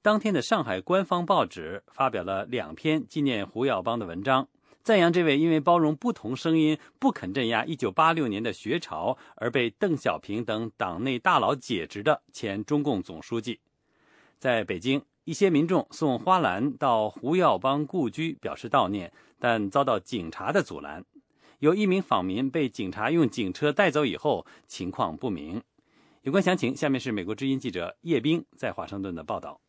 [0.00, 4.48] 当天的上海官方报纸发表了两篇纪念胡耀邦的文章，
[4.82, 13.60] 赞扬这位因为包容不同声音、不肯镇压一九八六年的学潮而被邓小平等党内大佬解职的前中共总书记。
[14.38, 21.04] 在北京，一些民众送花篮到胡耀邦故居表示悼念，但遭到警察的阻拦。
[21.58, 25.60] 有一名访民被警察用警车带走以后，情况不明。
[26.22, 29.60] 有关详情，下面是美国之音记者叶冰在华盛顿的报道。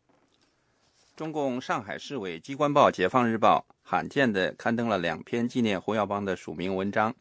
[1.16, 7.16] 中共上海市委机关报《解放日报》罕见地刊登了两篇纪念胡耀邦的署名文章。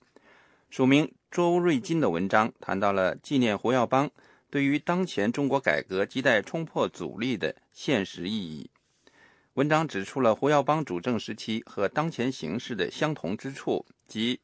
[0.68, 4.10] 署名周瑞金的文章谈到了纪念胡耀邦
[4.50, 8.70] 对于当前中国改革亟待冲破阻力的现实意义。
[9.54, 14.38] 文章指出了胡耀邦主政时期和当前形势的相同之处，即。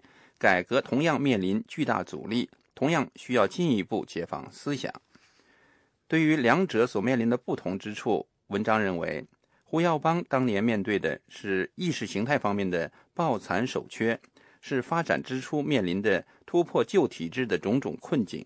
[0.44, 4.92] 改革同样面临巨大阻力，同样需要进一步解放思想。
[6.06, 9.24] 对于两者所面临的不同之处，文章认为，
[9.62, 14.20] 胡耀邦当年面对的是意识形态方面的抱残守缺，
[14.60, 18.44] 是发展之初面临的突破旧体制的种种困境；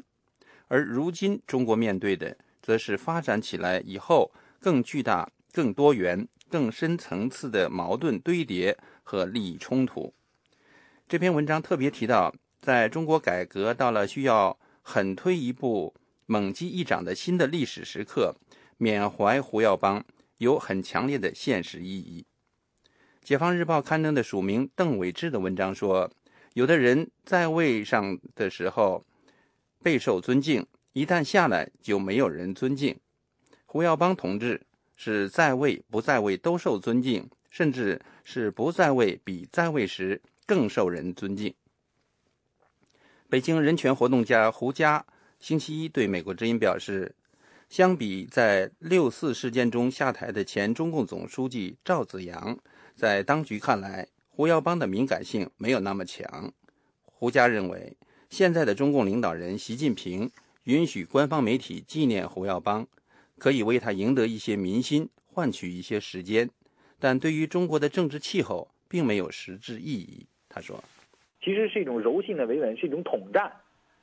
[0.68, 4.30] 而如今中国面对的，则是发展起来以后
[4.60, 10.14] 更巨大、更多元、更深层次的矛盾堆叠和利益冲突。
[11.08, 15.94] 这篇文章特别提到，在中国改革到了需要狠推一步、
[16.26, 18.36] 猛击一掌的新的历史时刻，
[18.76, 20.04] 缅怀胡耀邦
[20.36, 22.26] 有很强烈的现实意义。
[23.22, 26.10] 解放日报刊登的署名邓伟志的文章说
[26.52, 29.02] ：“有的人在位上的时候
[29.82, 32.94] 备受尊敬，一旦下来就没有人尊敬。
[33.64, 34.60] 胡耀邦同志
[34.94, 41.54] 是在位不在位都受尊敬，甚至是不在位比在位时。”更受人尊敬。
[43.28, 45.04] 北京人权活动家胡佳
[45.38, 47.14] 星期一对美国之音表示，
[47.68, 52.58] 相比在六四事件中下台的前中共总书记赵紫阳，
[52.96, 56.50] 在当局看来，胡耀邦的敏感性没有那么强。
[57.04, 57.98] 胡佳认为，
[58.30, 60.30] 现在的中共领导人习近平
[60.64, 62.88] 允许官方媒体纪念胡耀邦，
[63.36, 66.48] 可以为他赢得一些民心，换取一些时间，
[66.98, 70.26] 但对于中国的政治气候，并没有实质意义。
[70.58, 70.82] 他说
[71.40, 73.52] ：“其实是一种柔性的维稳，是一种统战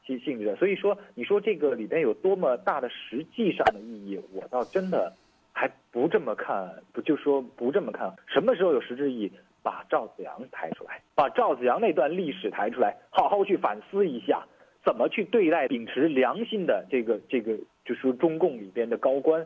[0.05, 0.55] 性性质的。
[0.55, 5.13] 所以说，你说这个里边有多么大的实际上的意义，我倒真的
[5.51, 6.73] 还不这么看。
[6.93, 8.15] 不就说不这么看？
[8.25, 9.31] 什么时候有实质意义？
[9.61, 14.45] 把赵子阳抬出来，把赵子阳那段历史抬出来，好好去反思一下，
[14.85, 19.45] 怎么去对待秉持良心的这个这个，就是说中共里边的高官。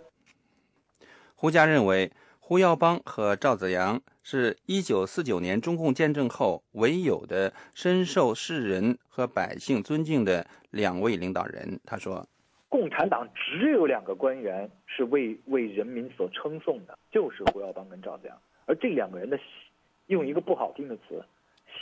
[1.33, 3.99] 胡佳认为，胡耀邦和赵子阳
[4.31, 11.79] 是一九四九年中共建政后唯有的深受世人和百姓尊敬的两位领导人。
[11.83, 12.23] 他说。
[12.67, 18.37] 共产党只有两个官员是为为人民所称颂的，就是胡耀邦跟赵子阳。
[18.67, 19.39] 而这两个人的，
[20.05, 21.25] 用一个不好听的词，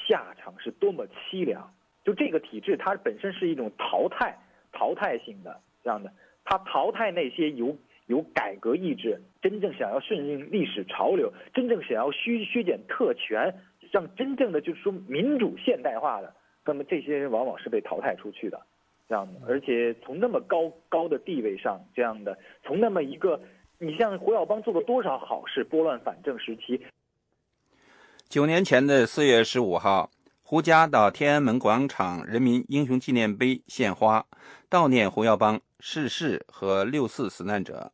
[0.08, 1.70] 下场是多么凄凉。
[2.06, 4.40] 就这个体制，它本身是一种淘汰、
[4.72, 6.14] 淘汰性的这样的，
[6.46, 7.76] 它淘汰那些有
[8.08, 13.54] 有改革意志、真正想要顺应历史潮流、真正想要削削减特权、
[13.92, 16.34] 让真正的就是说民主现代化的，
[16.66, 18.60] 那么这些人往往是被淘汰出去的。
[19.10, 23.40] 这样的，而且从那么高高的地位上，这样的，从那么一个，
[23.80, 25.64] 你像胡耀邦做了多少好事？
[25.64, 26.82] 拨乱反正时期，
[28.28, 30.12] 九年前的四月十五号，
[30.44, 34.26] 胡家到天安门广场人民英雄纪念碑献花，
[34.70, 37.94] 悼念胡耀邦逝世和六四死难者，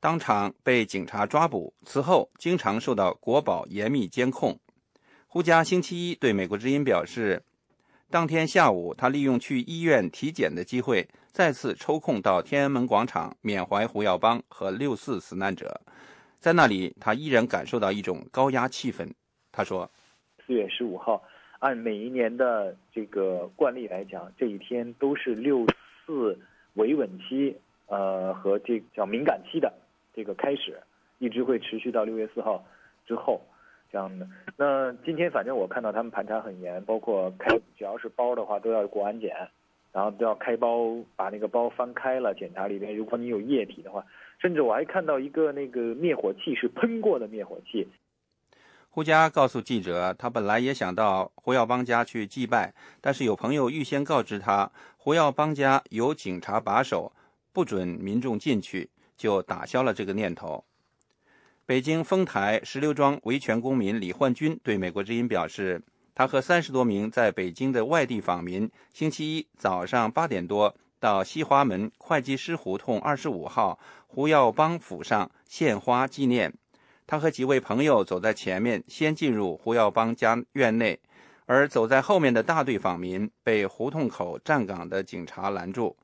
[0.00, 4.58] 当场被警察抓捕，此后经常受到国保严密监控。
[5.26, 7.42] 胡家星期一对美国之音表示。
[8.10, 15.78] 当天下午，他利用去医院体检的机会，再次抽空到天安门广场缅怀胡耀邦和六四死难者。
[16.40, 19.06] 在那里，他依然感受到一种高压气氛。
[19.52, 19.90] 他说
[20.46, 21.22] ：“四月十五号，
[21.58, 25.66] 按每一年的这个惯例来讲，这一天都是六
[26.06, 26.38] 四
[26.76, 27.54] 维稳期，
[27.88, 29.70] 呃，和这叫敏感期的
[30.18, 30.82] 这个开始，
[31.18, 32.64] 一直会持续到六月四号
[33.06, 33.40] 之后。”
[33.90, 39.34] 这样的，那今天反正我看到他们盘查很严，包括开只要是包的话都要过安检，
[39.94, 44.04] 然后都要开包，把那个包翻开了检查里边，如果你有液体的话，
[44.38, 47.88] 甚至我还看到一个那个灭火器是喷过的灭火器。
[48.90, 57.10] 胡佳告诉记者，他本来也想到胡耀邦家去祭拜，但是有朋友预先告知他胡耀邦家有警察把守，
[57.54, 60.64] 不准民众进去，就打消了这个念头。
[61.66, 65.82] 北京丰台石榴庄维权公民李焕军对美国之音表示，
[66.14, 76.54] 他和三十多名在北京的外地访民，星期一早上八点多到西华门会计师胡同二十五号胡耀邦府上献花纪念。
[77.06, 80.98] 他和几位朋友走在前面，先进入胡耀邦家院内，
[81.46, 85.96] 而走在后面的大队访民被胡同口站岗的警察拦住。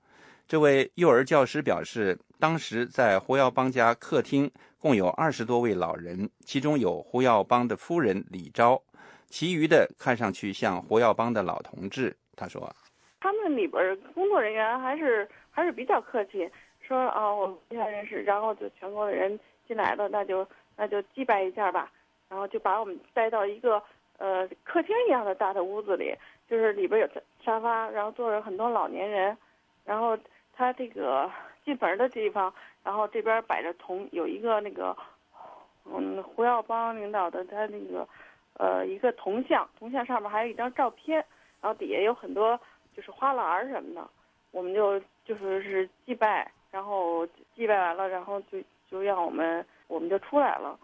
[0.46, 4.50] 这位幼儿教师表示，当时在胡耀邦家客厅。
[4.84, 8.82] 共有二十多位老人，其中有胡耀邦的夫人李昭，
[9.28, 12.14] 其余的看上去像胡耀邦的老同志。
[12.36, 12.70] 他说
[13.18, 16.46] ：“他们里边工作人员还是还是比较客气，
[16.86, 21.90] 说啊，我们不认识，然后就全国的人进来了，那就那就祭拜一下吧，
[22.28, 23.82] 然后就把我们带到一个
[24.18, 26.14] 呃客厅一样的大的屋子里，
[26.46, 27.08] 就是里边有
[27.42, 29.34] 沙发，然后坐着很多老年人，
[29.86, 30.14] 然后
[30.56, 31.30] 他这个
[31.64, 32.52] 进门的地方。”
[32.84, 34.94] 然后这边摆着铜，有一个那个，
[35.86, 38.06] 嗯，胡耀邦领导的他那个，
[38.58, 41.16] 呃，一个铜像，铜像上面还有一张照片，
[41.62, 42.60] 然后底下有很多
[42.94, 44.06] 就是花篮什么的，
[44.50, 47.26] 我们就就是是祭拜，然后
[47.56, 48.58] 祭拜完了，然后就
[48.90, 50.78] 就让我们我们就出来了。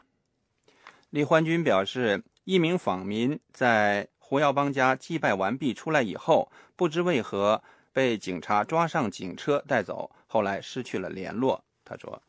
[1.10, 7.62] 李焕军表示，一名访民在胡耀邦家祭拜完毕出来以后，不知为何
[7.92, 11.62] 被警察抓上警车带走，后来失去了联络。
[11.84, 12.20] 他说：“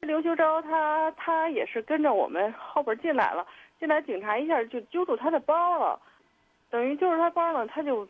[0.00, 3.46] 刘修昭他他也是跟着我们后边进来了，
[3.78, 6.00] 进来警察一下就揪住他的包了，
[6.70, 8.08] 等于揪住他包呢，他就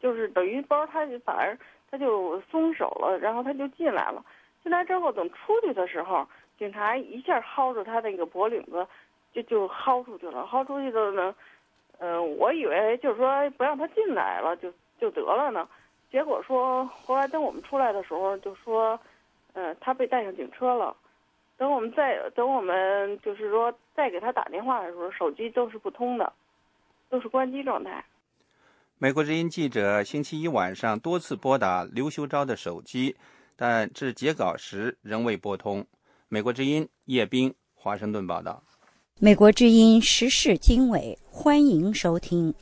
[0.00, 1.56] 就是等于包他就反而
[1.90, 4.24] 他就松手了，然后他就进来了。
[4.62, 6.26] 进来之后等出去的时候，
[6.58, 8.86] 警察一下薅住他那个脖领子，
[9.32, 10.46] 就就薅出去了。
[10.50, 11.34] 薅出去的呢，
[11.98, 15.68] 嗯，我以为就是说不让他进来了就就得了呢，
[16.10, 18.98] 结果说后来等我们出来的时候就说。”
[19.54, 20.94] 呃，他被带上警车了。
[21.56, 26.32] 等我们再等我们就是说再给他打电话的时候，手机都是不通的，
[27.08, 28.04] 都是关机状态。
[28.98, 33.16] 美国之音记者星期一晚上多次拨打刘修昭的手机，
[33.56, 35.84] 但至截稿时仍未拨通。
[36.28, 38.62] 美国之音叶斌，华盛顿报道。
[39.18, 42.54] 美国之音时事经纬，欢迎收听。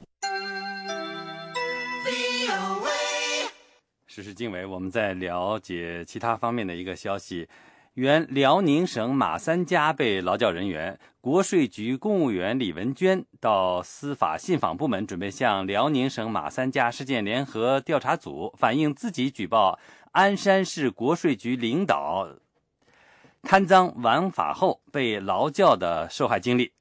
[4.16, 7.46] 时事经纬，我们在了解其他方面的一个消息。
[7.92, 19.78] 原辽宁省马三家被劳教人员、国税局公务员李文娟到司法信访部门，准备向辽宁省马三家事件联合调查组反映自己举报
[20.12, 22.26] 鞍山市国税局领导
[23.42, 26.72] 贪赃枉法后被劳教的受害经历。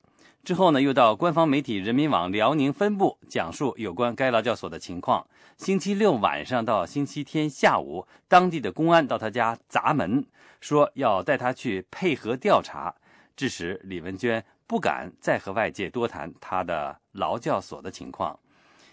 [0.45, 5.27] 之后呢，又到官方媒体人民网辽宁分部讲述有关该劳教所的情况。
[5.57, 10.25] 星期六晚上到星期天下午，当地的公安到他家砸门，
[10.59, 12.93] 说要带他去配合调查，
[13.37, 18.37] 致使李文娟不敢再和外界多谈他的劳教所的情况。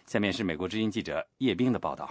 [0.07, 2.09] 下面是美国之音记者叶冰的报道。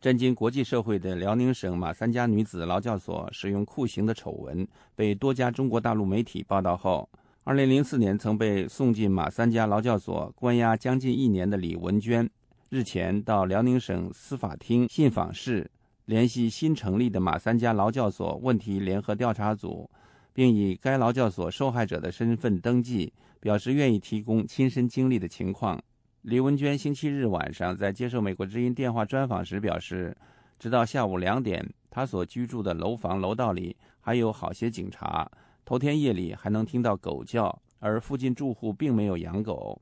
[0.00, 7.08] 震惊国际社会的辽宁省马三家女子劳教所使用酷刑的丑闻被多家中国大陆媒体报道后
[7.44, 12.30] ，2004年曾被送进马三家劳教所关押将近一年的李文娟，
[12.74, 15.70] 日前到辽宁省司法厅信访室
[16.06, 19.88] 联系新成立的马三家劳教所问题联合调查组，
[20.32, 25.80] 并以该劳教所受害者的身份登记，表示愿意提供亲身经历的情况。
[26.22, 30.12] 李文娟星期日晚上在接受美国之音电话专访时表示，
[30.58, 35.30] 直到下午两点，她所居住的楼房楼道里还有好些警察。
[35.64, 39.80] 头天夜里还能听到狗叫，而附近住户并没有养狗。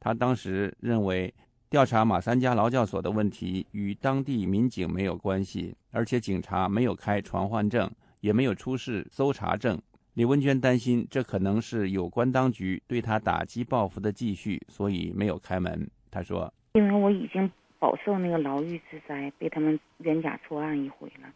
[0.00, 1.32] 他当时认为，
[1.74, 9.76] 调查马三家劳教所的问题与当地民警没有关系，而且警察没有开传唤证，也没有出示搜查证。
[10.12, 15.90] 李文娟担心，这可能是有关当局对她打击报复的继续，所以没有开门。
[16.12, 17.50] 她说：“因为我已经
[17.80, 21.28] 饱受那个牢狱之灾，被他们冤假错案一回了，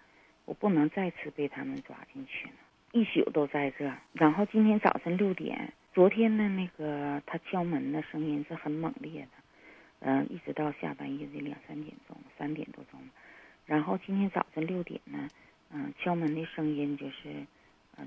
[0.45, 2.49] 我不能再次被他们抓进去。
[2.93, 9.29] 一宿都在这，然后今天早晨六点，昨天的那个他敲门的声音是很猛烈的，
[10.01, 13.01] 嗯，一直到下半夜的两三点钟，三点多钟，
[13.67, 15.29] 然后今天早晨六点呢，
[15.71, 17.47] 嗯，敲门的声音就是。”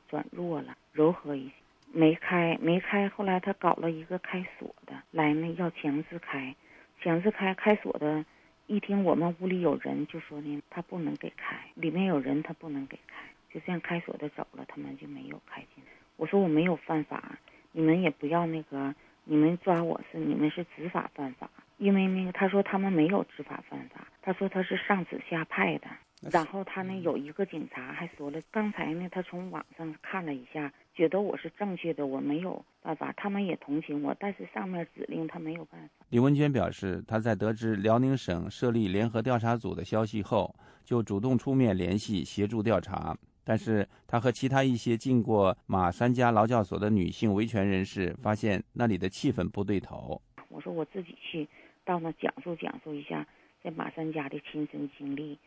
[0.08, 1.54] 转弱了，柔和一些，
[1.92, 3.10] 没开，没开。
[3.10, 6.56] 后来他搞了一个开锁的，来呢要强制开，
[7.02, 8.24] 强制开开锁的，
[8.68, 15.92] 一听我们屋里有人，就说呢他不能给开，里面有人他不能给开，就这样开锁的走了，他们就没有开进来。
[16.16, 17.38] 我说我没有犯法，
[17.74, 21.50] 你们也不要那个，你们抓我是你们是执法犯法，
[21.82, 25.88] 因为那个他说他们没有执法犯法，他说他是上指下派的。
[26.32, 36.06] 然后他呢有一个警察还说了，刚才呢他从网上看了一下，觉得我是正确的，我没有办法，他们也同情我，但是上面指令他没有办法。
[36.10, 40.54] 李文娟表示，她在得知辽宁省设立联合调查组的消息后，
[40.86, 50.22] 就主动出面联系协助调查，但是她和其他一些进过马三家劳教所的女性维权人士发现那里的气氛不对头。
[50.50, 51.48] 我说我自己去
[51.92, 53.28] 到那讲述讲述一下
[53.62, 55.38] 在马三家的亲身经历。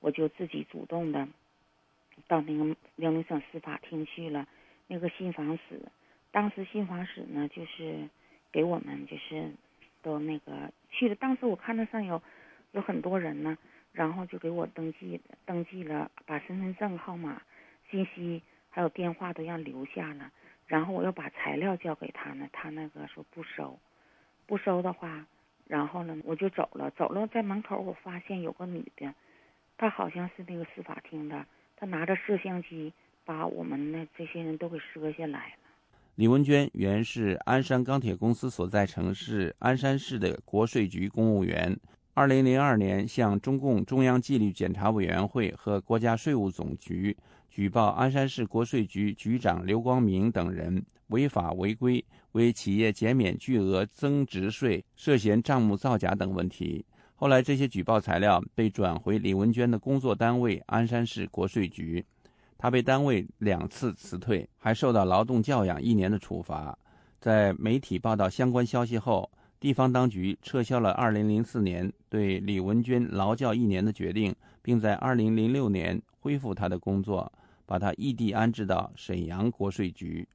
[0.00, 1.28] 我就自己主动的
[2.26, 4.48] 到那个辽宁省司法厅去了，
[4.86, 5.82] 那个信访室，
[6.30, 8.08] 当时信访室呢就是
[8.50, 9.52] 给我们就是
[10.00, 12.22] 都那个去了，当时我看到上有
[12.72, 13.58] 有很多人呢，
[13.92, 17.42] 然后就给我登记登记了，把身份证号码、
[17.90, 20.32] 信息还有电话都让留下了，
[20.66, 23.78] 然后我又把材料交给他呢，他那个说不收，
[24.46, 25.26] 不收的话，
[25.70, 29.14] 然后呢我就走了，走了在门口我发现有个女的。
[29.78, 31.46] 她好像是那个司法厅的，
[31.76, 32.92] 她拿着摄像机
[33.24, 35.70] 把我们的这些人都给摄下来了。
[36.16, 41.78] 李文娟原是鞍山钢铁公司所在城市鞍山市的国税局公务员。
[42.14, 47.16] 二零零二年，向中共中央纪律检查委员会和国家税务总局
[47.48, 56.84] 举报鞍山市国税局局长刘光明等人违法违规，为企业减免巨额增值税，涉嫌账目造假等问题。
[57.14, 62.02] 后来，这些举报材料被转回李文娟的工作单位鞍山市国税局，
[62.56, 66.76] 她被单位两次辞退，还受到劳动教养一年的处罚。
[67.20, 69.30] 在媒体报道相关消息后，
[69.60, 77.30] 地方当局撤销了2004年对李文娟劳教一年的决定，并在2006年恢复她的工作，
[77.66, 80.26] 把她异地安置到沈阳国税局。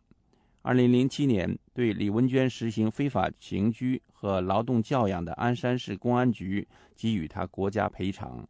[0.65, 8.43] 二零零七年，对李文娟实行非法刑拘和劳动教养的鞍山市公安局给予她国家赔偿。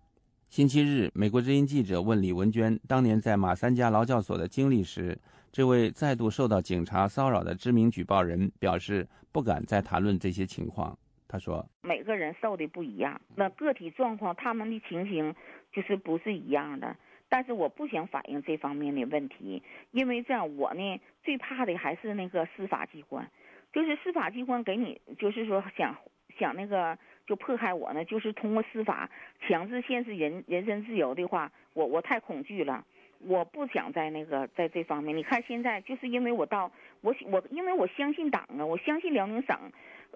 [0.48, 5.20] 星期日，美国之音记者问李文娟当年在马三家劳教所的经历时，
[5.52, 10.98] 这位再度受到警察骚扰的知名举报人表示不敢再谈论这些情况。
[11.28, 15.36] 他说：“每个人受的不一样，那个体状况，他们的情形
[15.74, 16.96] 就是不是一样的。”
[17.36, 19.62] 但是我不想反映这方面的问题，
[19.92, 23.30] 因为这样我呢最怕的还是那个司法机关，
[23.74, 25.98] 就是司法机关给你就是说想
[26.40, 29.10] 想那个就迫害我呢，就是通过司法
[29.46, 32.86] 强制限制人人身自由的话，我我太恐惧了，
[33.20, 35.18] 我不想在那个在这方面。
[35.18, 36.72] 你看现在就是因为我到
[37.02, 39.60] 我我因为我相信党啊，我相信辽宁省。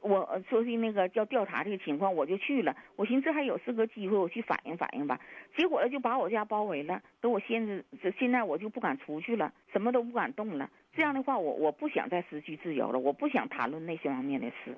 [0.01, 2.75] 我说是那个叫调查这个情况，我就去了。
[2.95, 5.19] 我寻思这还有是个机会，我去反映反映吧。
[5.57, 10.69] 结果呢，就把我家包围了，等我现在这现在我就不敢出去了，什么都不敢动了。
[10.93, 14.77] 这样的话，我我不想再失去自由了，我不想谈论那些方面的事。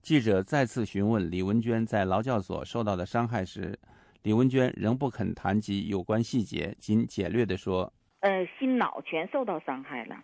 [0.00, 3.78] 记者再次询问李文娟在劳教所受到的伤害时，
[4.22, 10.16] 李文娟仍不肯谈及有关细节，仅简略地说：“呃，心脑全受到伤害了。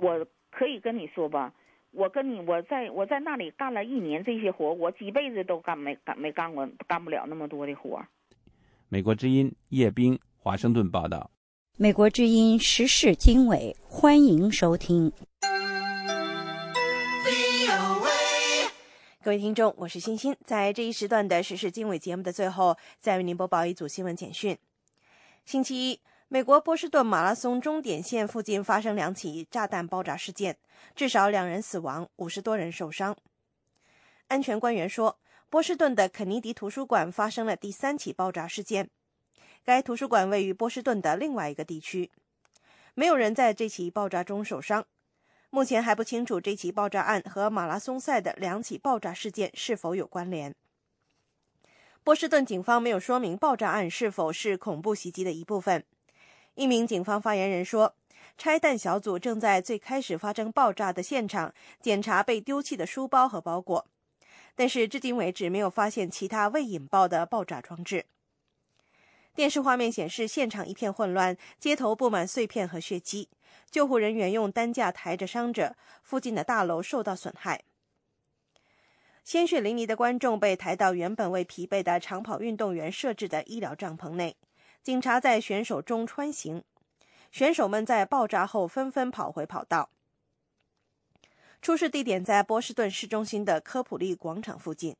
[0.00, 1.52] 我可以跟你说吧，
[1.92, 8.04] 我跟你我在我在那里干了一年这些活，我几辈子都干没干没干过，干不了那么多的活。”
[8.88, 11.30] 美国之音叶冰华盛顿报道。
[11.78, 15.12] 美国之音时事经纬，欢迎收听。
[19.22, 24.56] 各位听众，我是欣欣，在这一时段的时事经纬节目的最后，再为您播报一组新闻简讯。
[25.44, 30.58] 星期一，美国波士顿马拉松终点线附近发生两起炸弹爆炸事件，
[30.96, 33.16] 至少两人死亡，五十多人受伤。
[34.26, 38.90] 安全官员说，波士顿的肯尼迪图书馆发生了第三起爆炸事件。
[39.64, 42.10] 该图书馆位于波士顿的另外一个地区，
[42.94, 44.84] 没有人在这起爆炸中受伤。
[45.50, 50.52] 目前还不清楚这起爆炸案和马拉松赛的两起爆炸事件是否有关联。
[52.02, 55.84] 波士顿警方没有说明爆炸案是否是恐怖袭击的一部分。
[56.56, 57.94] 一名警方发言人说，
[58.38, 63.86] 拆弹小组正在最开始发生爆炸的现场检查被丢弃的书包和包裹，
[64.54, 68.06] 但是至今为止没有发现其他未引爆的爆炸装置。
[69.34, 73.28] 电视画面显示，现场一片混乱，街头布满碎片和血迹。
[73.70, 77.62] 救护人员用担架抬着伤者，附近的大楼受到损害。
[79.22, 84.36] 鲜血淋漓的观众被抬到原本为疲惫的长跑运动员设置的医疗帐篷内，
[84.86, 86.62] 警察在选手中穿行。
[87.32, 89.90] 选手们在爆炸后纷纷跑回跑道。
[91.60, 94.92] 出事地点在波士顿市中心的科普利广场附近。《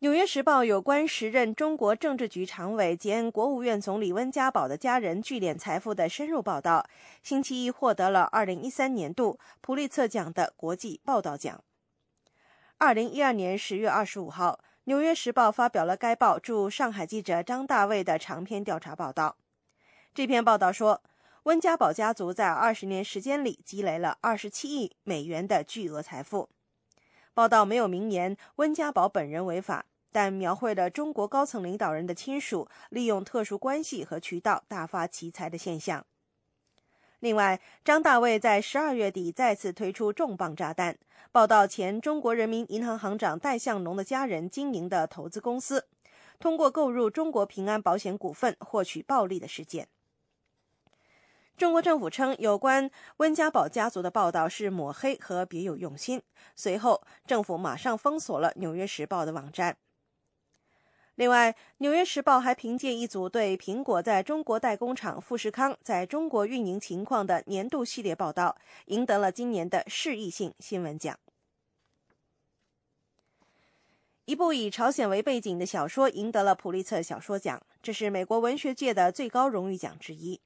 [0.00, 6.84] 纽约时报》有关时任中国政治局常委兼国务院总理温家宝的家人聚敛财富的深入报道，
[7.22, 11.62] 星期一获得了2013年度普利策奖的国际报道奖。
[12.80, 19.36] 2012年10月25号，《纽约时报》发表了该报驻上海记者张大卫的长篇调查报道。
[20.12, 21.02] 这篇报道说，
[21.44, 26.50] 温家宝家族在20年时间里积累了27亿美元的巨额财富。
[27.32, 29.86] 报道没有明言温家宝本人违法。
[30.12, 36.06] 但描绘了中国高层领导人的亲属利用特殊关系和渠道大发奇财的现象。
[37.24, 40.98] 另外，张大卫在十二月底再次推出重磅炸弹，
[41.32, 45.86] 报道前中国人民银行行长戴相龙的家人经营的投资公司，
[46.38, 49.88] 通过购入中国平安保险股份获取暴利的事件。
[51.56, 56.20] 中国政府称，有关温家宝家族的报道是抹黑和别有用心。
[56.54, 59.78] 随后，政府马上封锁了《纽约时报》的网站。
[61.16, 68.56] 另外，《纽约时报》还凭借一组对苹果在中国代工厂富士康在中国运营情况的年度系列报道，
[68.86, 71.16] 赢得了今年的适意性新闻奖。
[74.24, 80.40] 一部以朝鲜为背景的小说赢得了普利策小说奖，这是美国文学界的最高荣誉奖之一。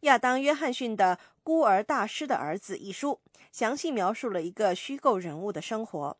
[0.00, 3.20] 亚当·约翰逊的《孤儿大师的儿子》一书，
[3.52, 6.16] 详细描述了一个虚构人物的生活。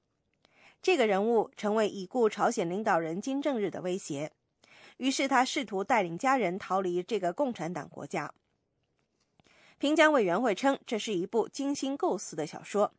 [0.85, 4.31] 这个人物成为已故朝鲜领导人金正日的威胁，
[4.99, 8.31] 于是他试图带领家人逃离这个共产党国家。
[9.79, 12.93] 评奖委员会称这是一部精心构思的小说。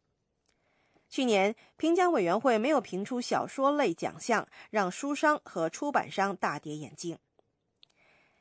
[1.10, 7.20] 去年，评奖委员会没有评出小说类奖项，让书商和出版商大跌眼镜。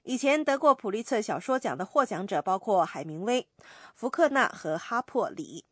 [0.04, 3.46] 以前得过普利策小说奖的获奖者包括海明威、
[3.94, 5.66] 福克纳和哈珀·里。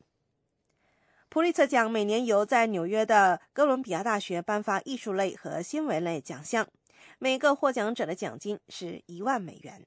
[1.32, 6.68] 普利策奖每年由在纽约的哥伦比亚大学颁发艺术类和新闻类奖项，
[7.18, 9.86] 每个获奖者的奖金是一万美元。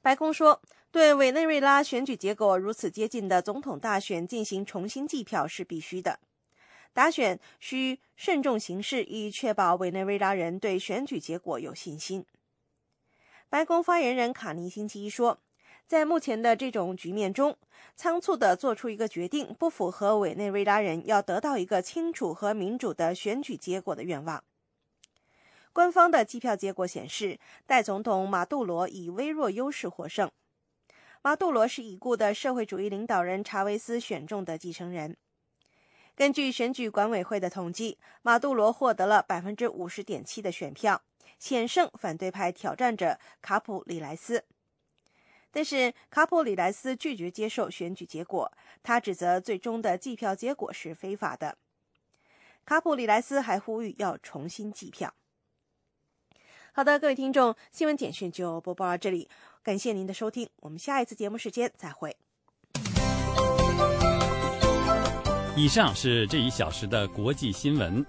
[0.00, 6.20] 白宫说，对委内瑞拉选举结果如此接近的总统大选进行重新计票是必须的，
[6.92, 12.24] 打选需慎重行事，以确保委内瑞拉人对选举结果有信心。
[13.48, 15.40] 白宫发言人卡尼星期一说。
[15.86, 17.56] 在目前的这种局面中，
[17.94, 24.42] 仓促的做出一个决定，不符合委内瑞拉人要得到一个清楚和民主的选举结果的愿望。
[25.72, 30.30] 官方的计票结果显示，代总统马杜罗以微弱优势获胜。
[31.20, 35.16] 马杜罗是已故的社会主义领导人查韦斯选中的继承人。
[36.14, 41.02] 根据选举管委会的统计，马杜罗获得了百分之五十点七的选票，
[41.38, 44.44] 险胜反对派挑战者卡普里莱斯。
[45.54, 48.50] 但是卡普里莱斯拒绝接受选举结果，
[48.82, 51.56] 他指责最终的计票结果是非法的。
[52.66, 55.14] 卡普里莱斯还呼吁要重新计票。
[56.72, 59.28] 好的，各位听众，新闻简讯就播报到这里，
[59.62, 62.16] 感谢您的收听，我们下一次节目时间再会。
[65.56, 68.04] 以上是这一小时的国际新闻。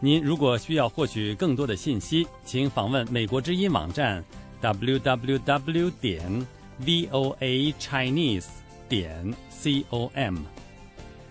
[0.00, 4.24] 您如果需要获取更多的信息，请访问美国之音网站
[4.60, 6.46] www 点
[6.84, 8.46] voa chinese
[8.88, 10.36] 点 com。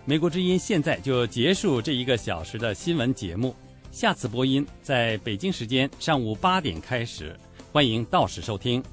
[0.05, 3.55] 美国之音现在就结束这一个小时的新闻节目，
[3.91, 7.37] 下次播音在北京时间上午八点开始，
[7.71, 8.83] 欢迎到时收听。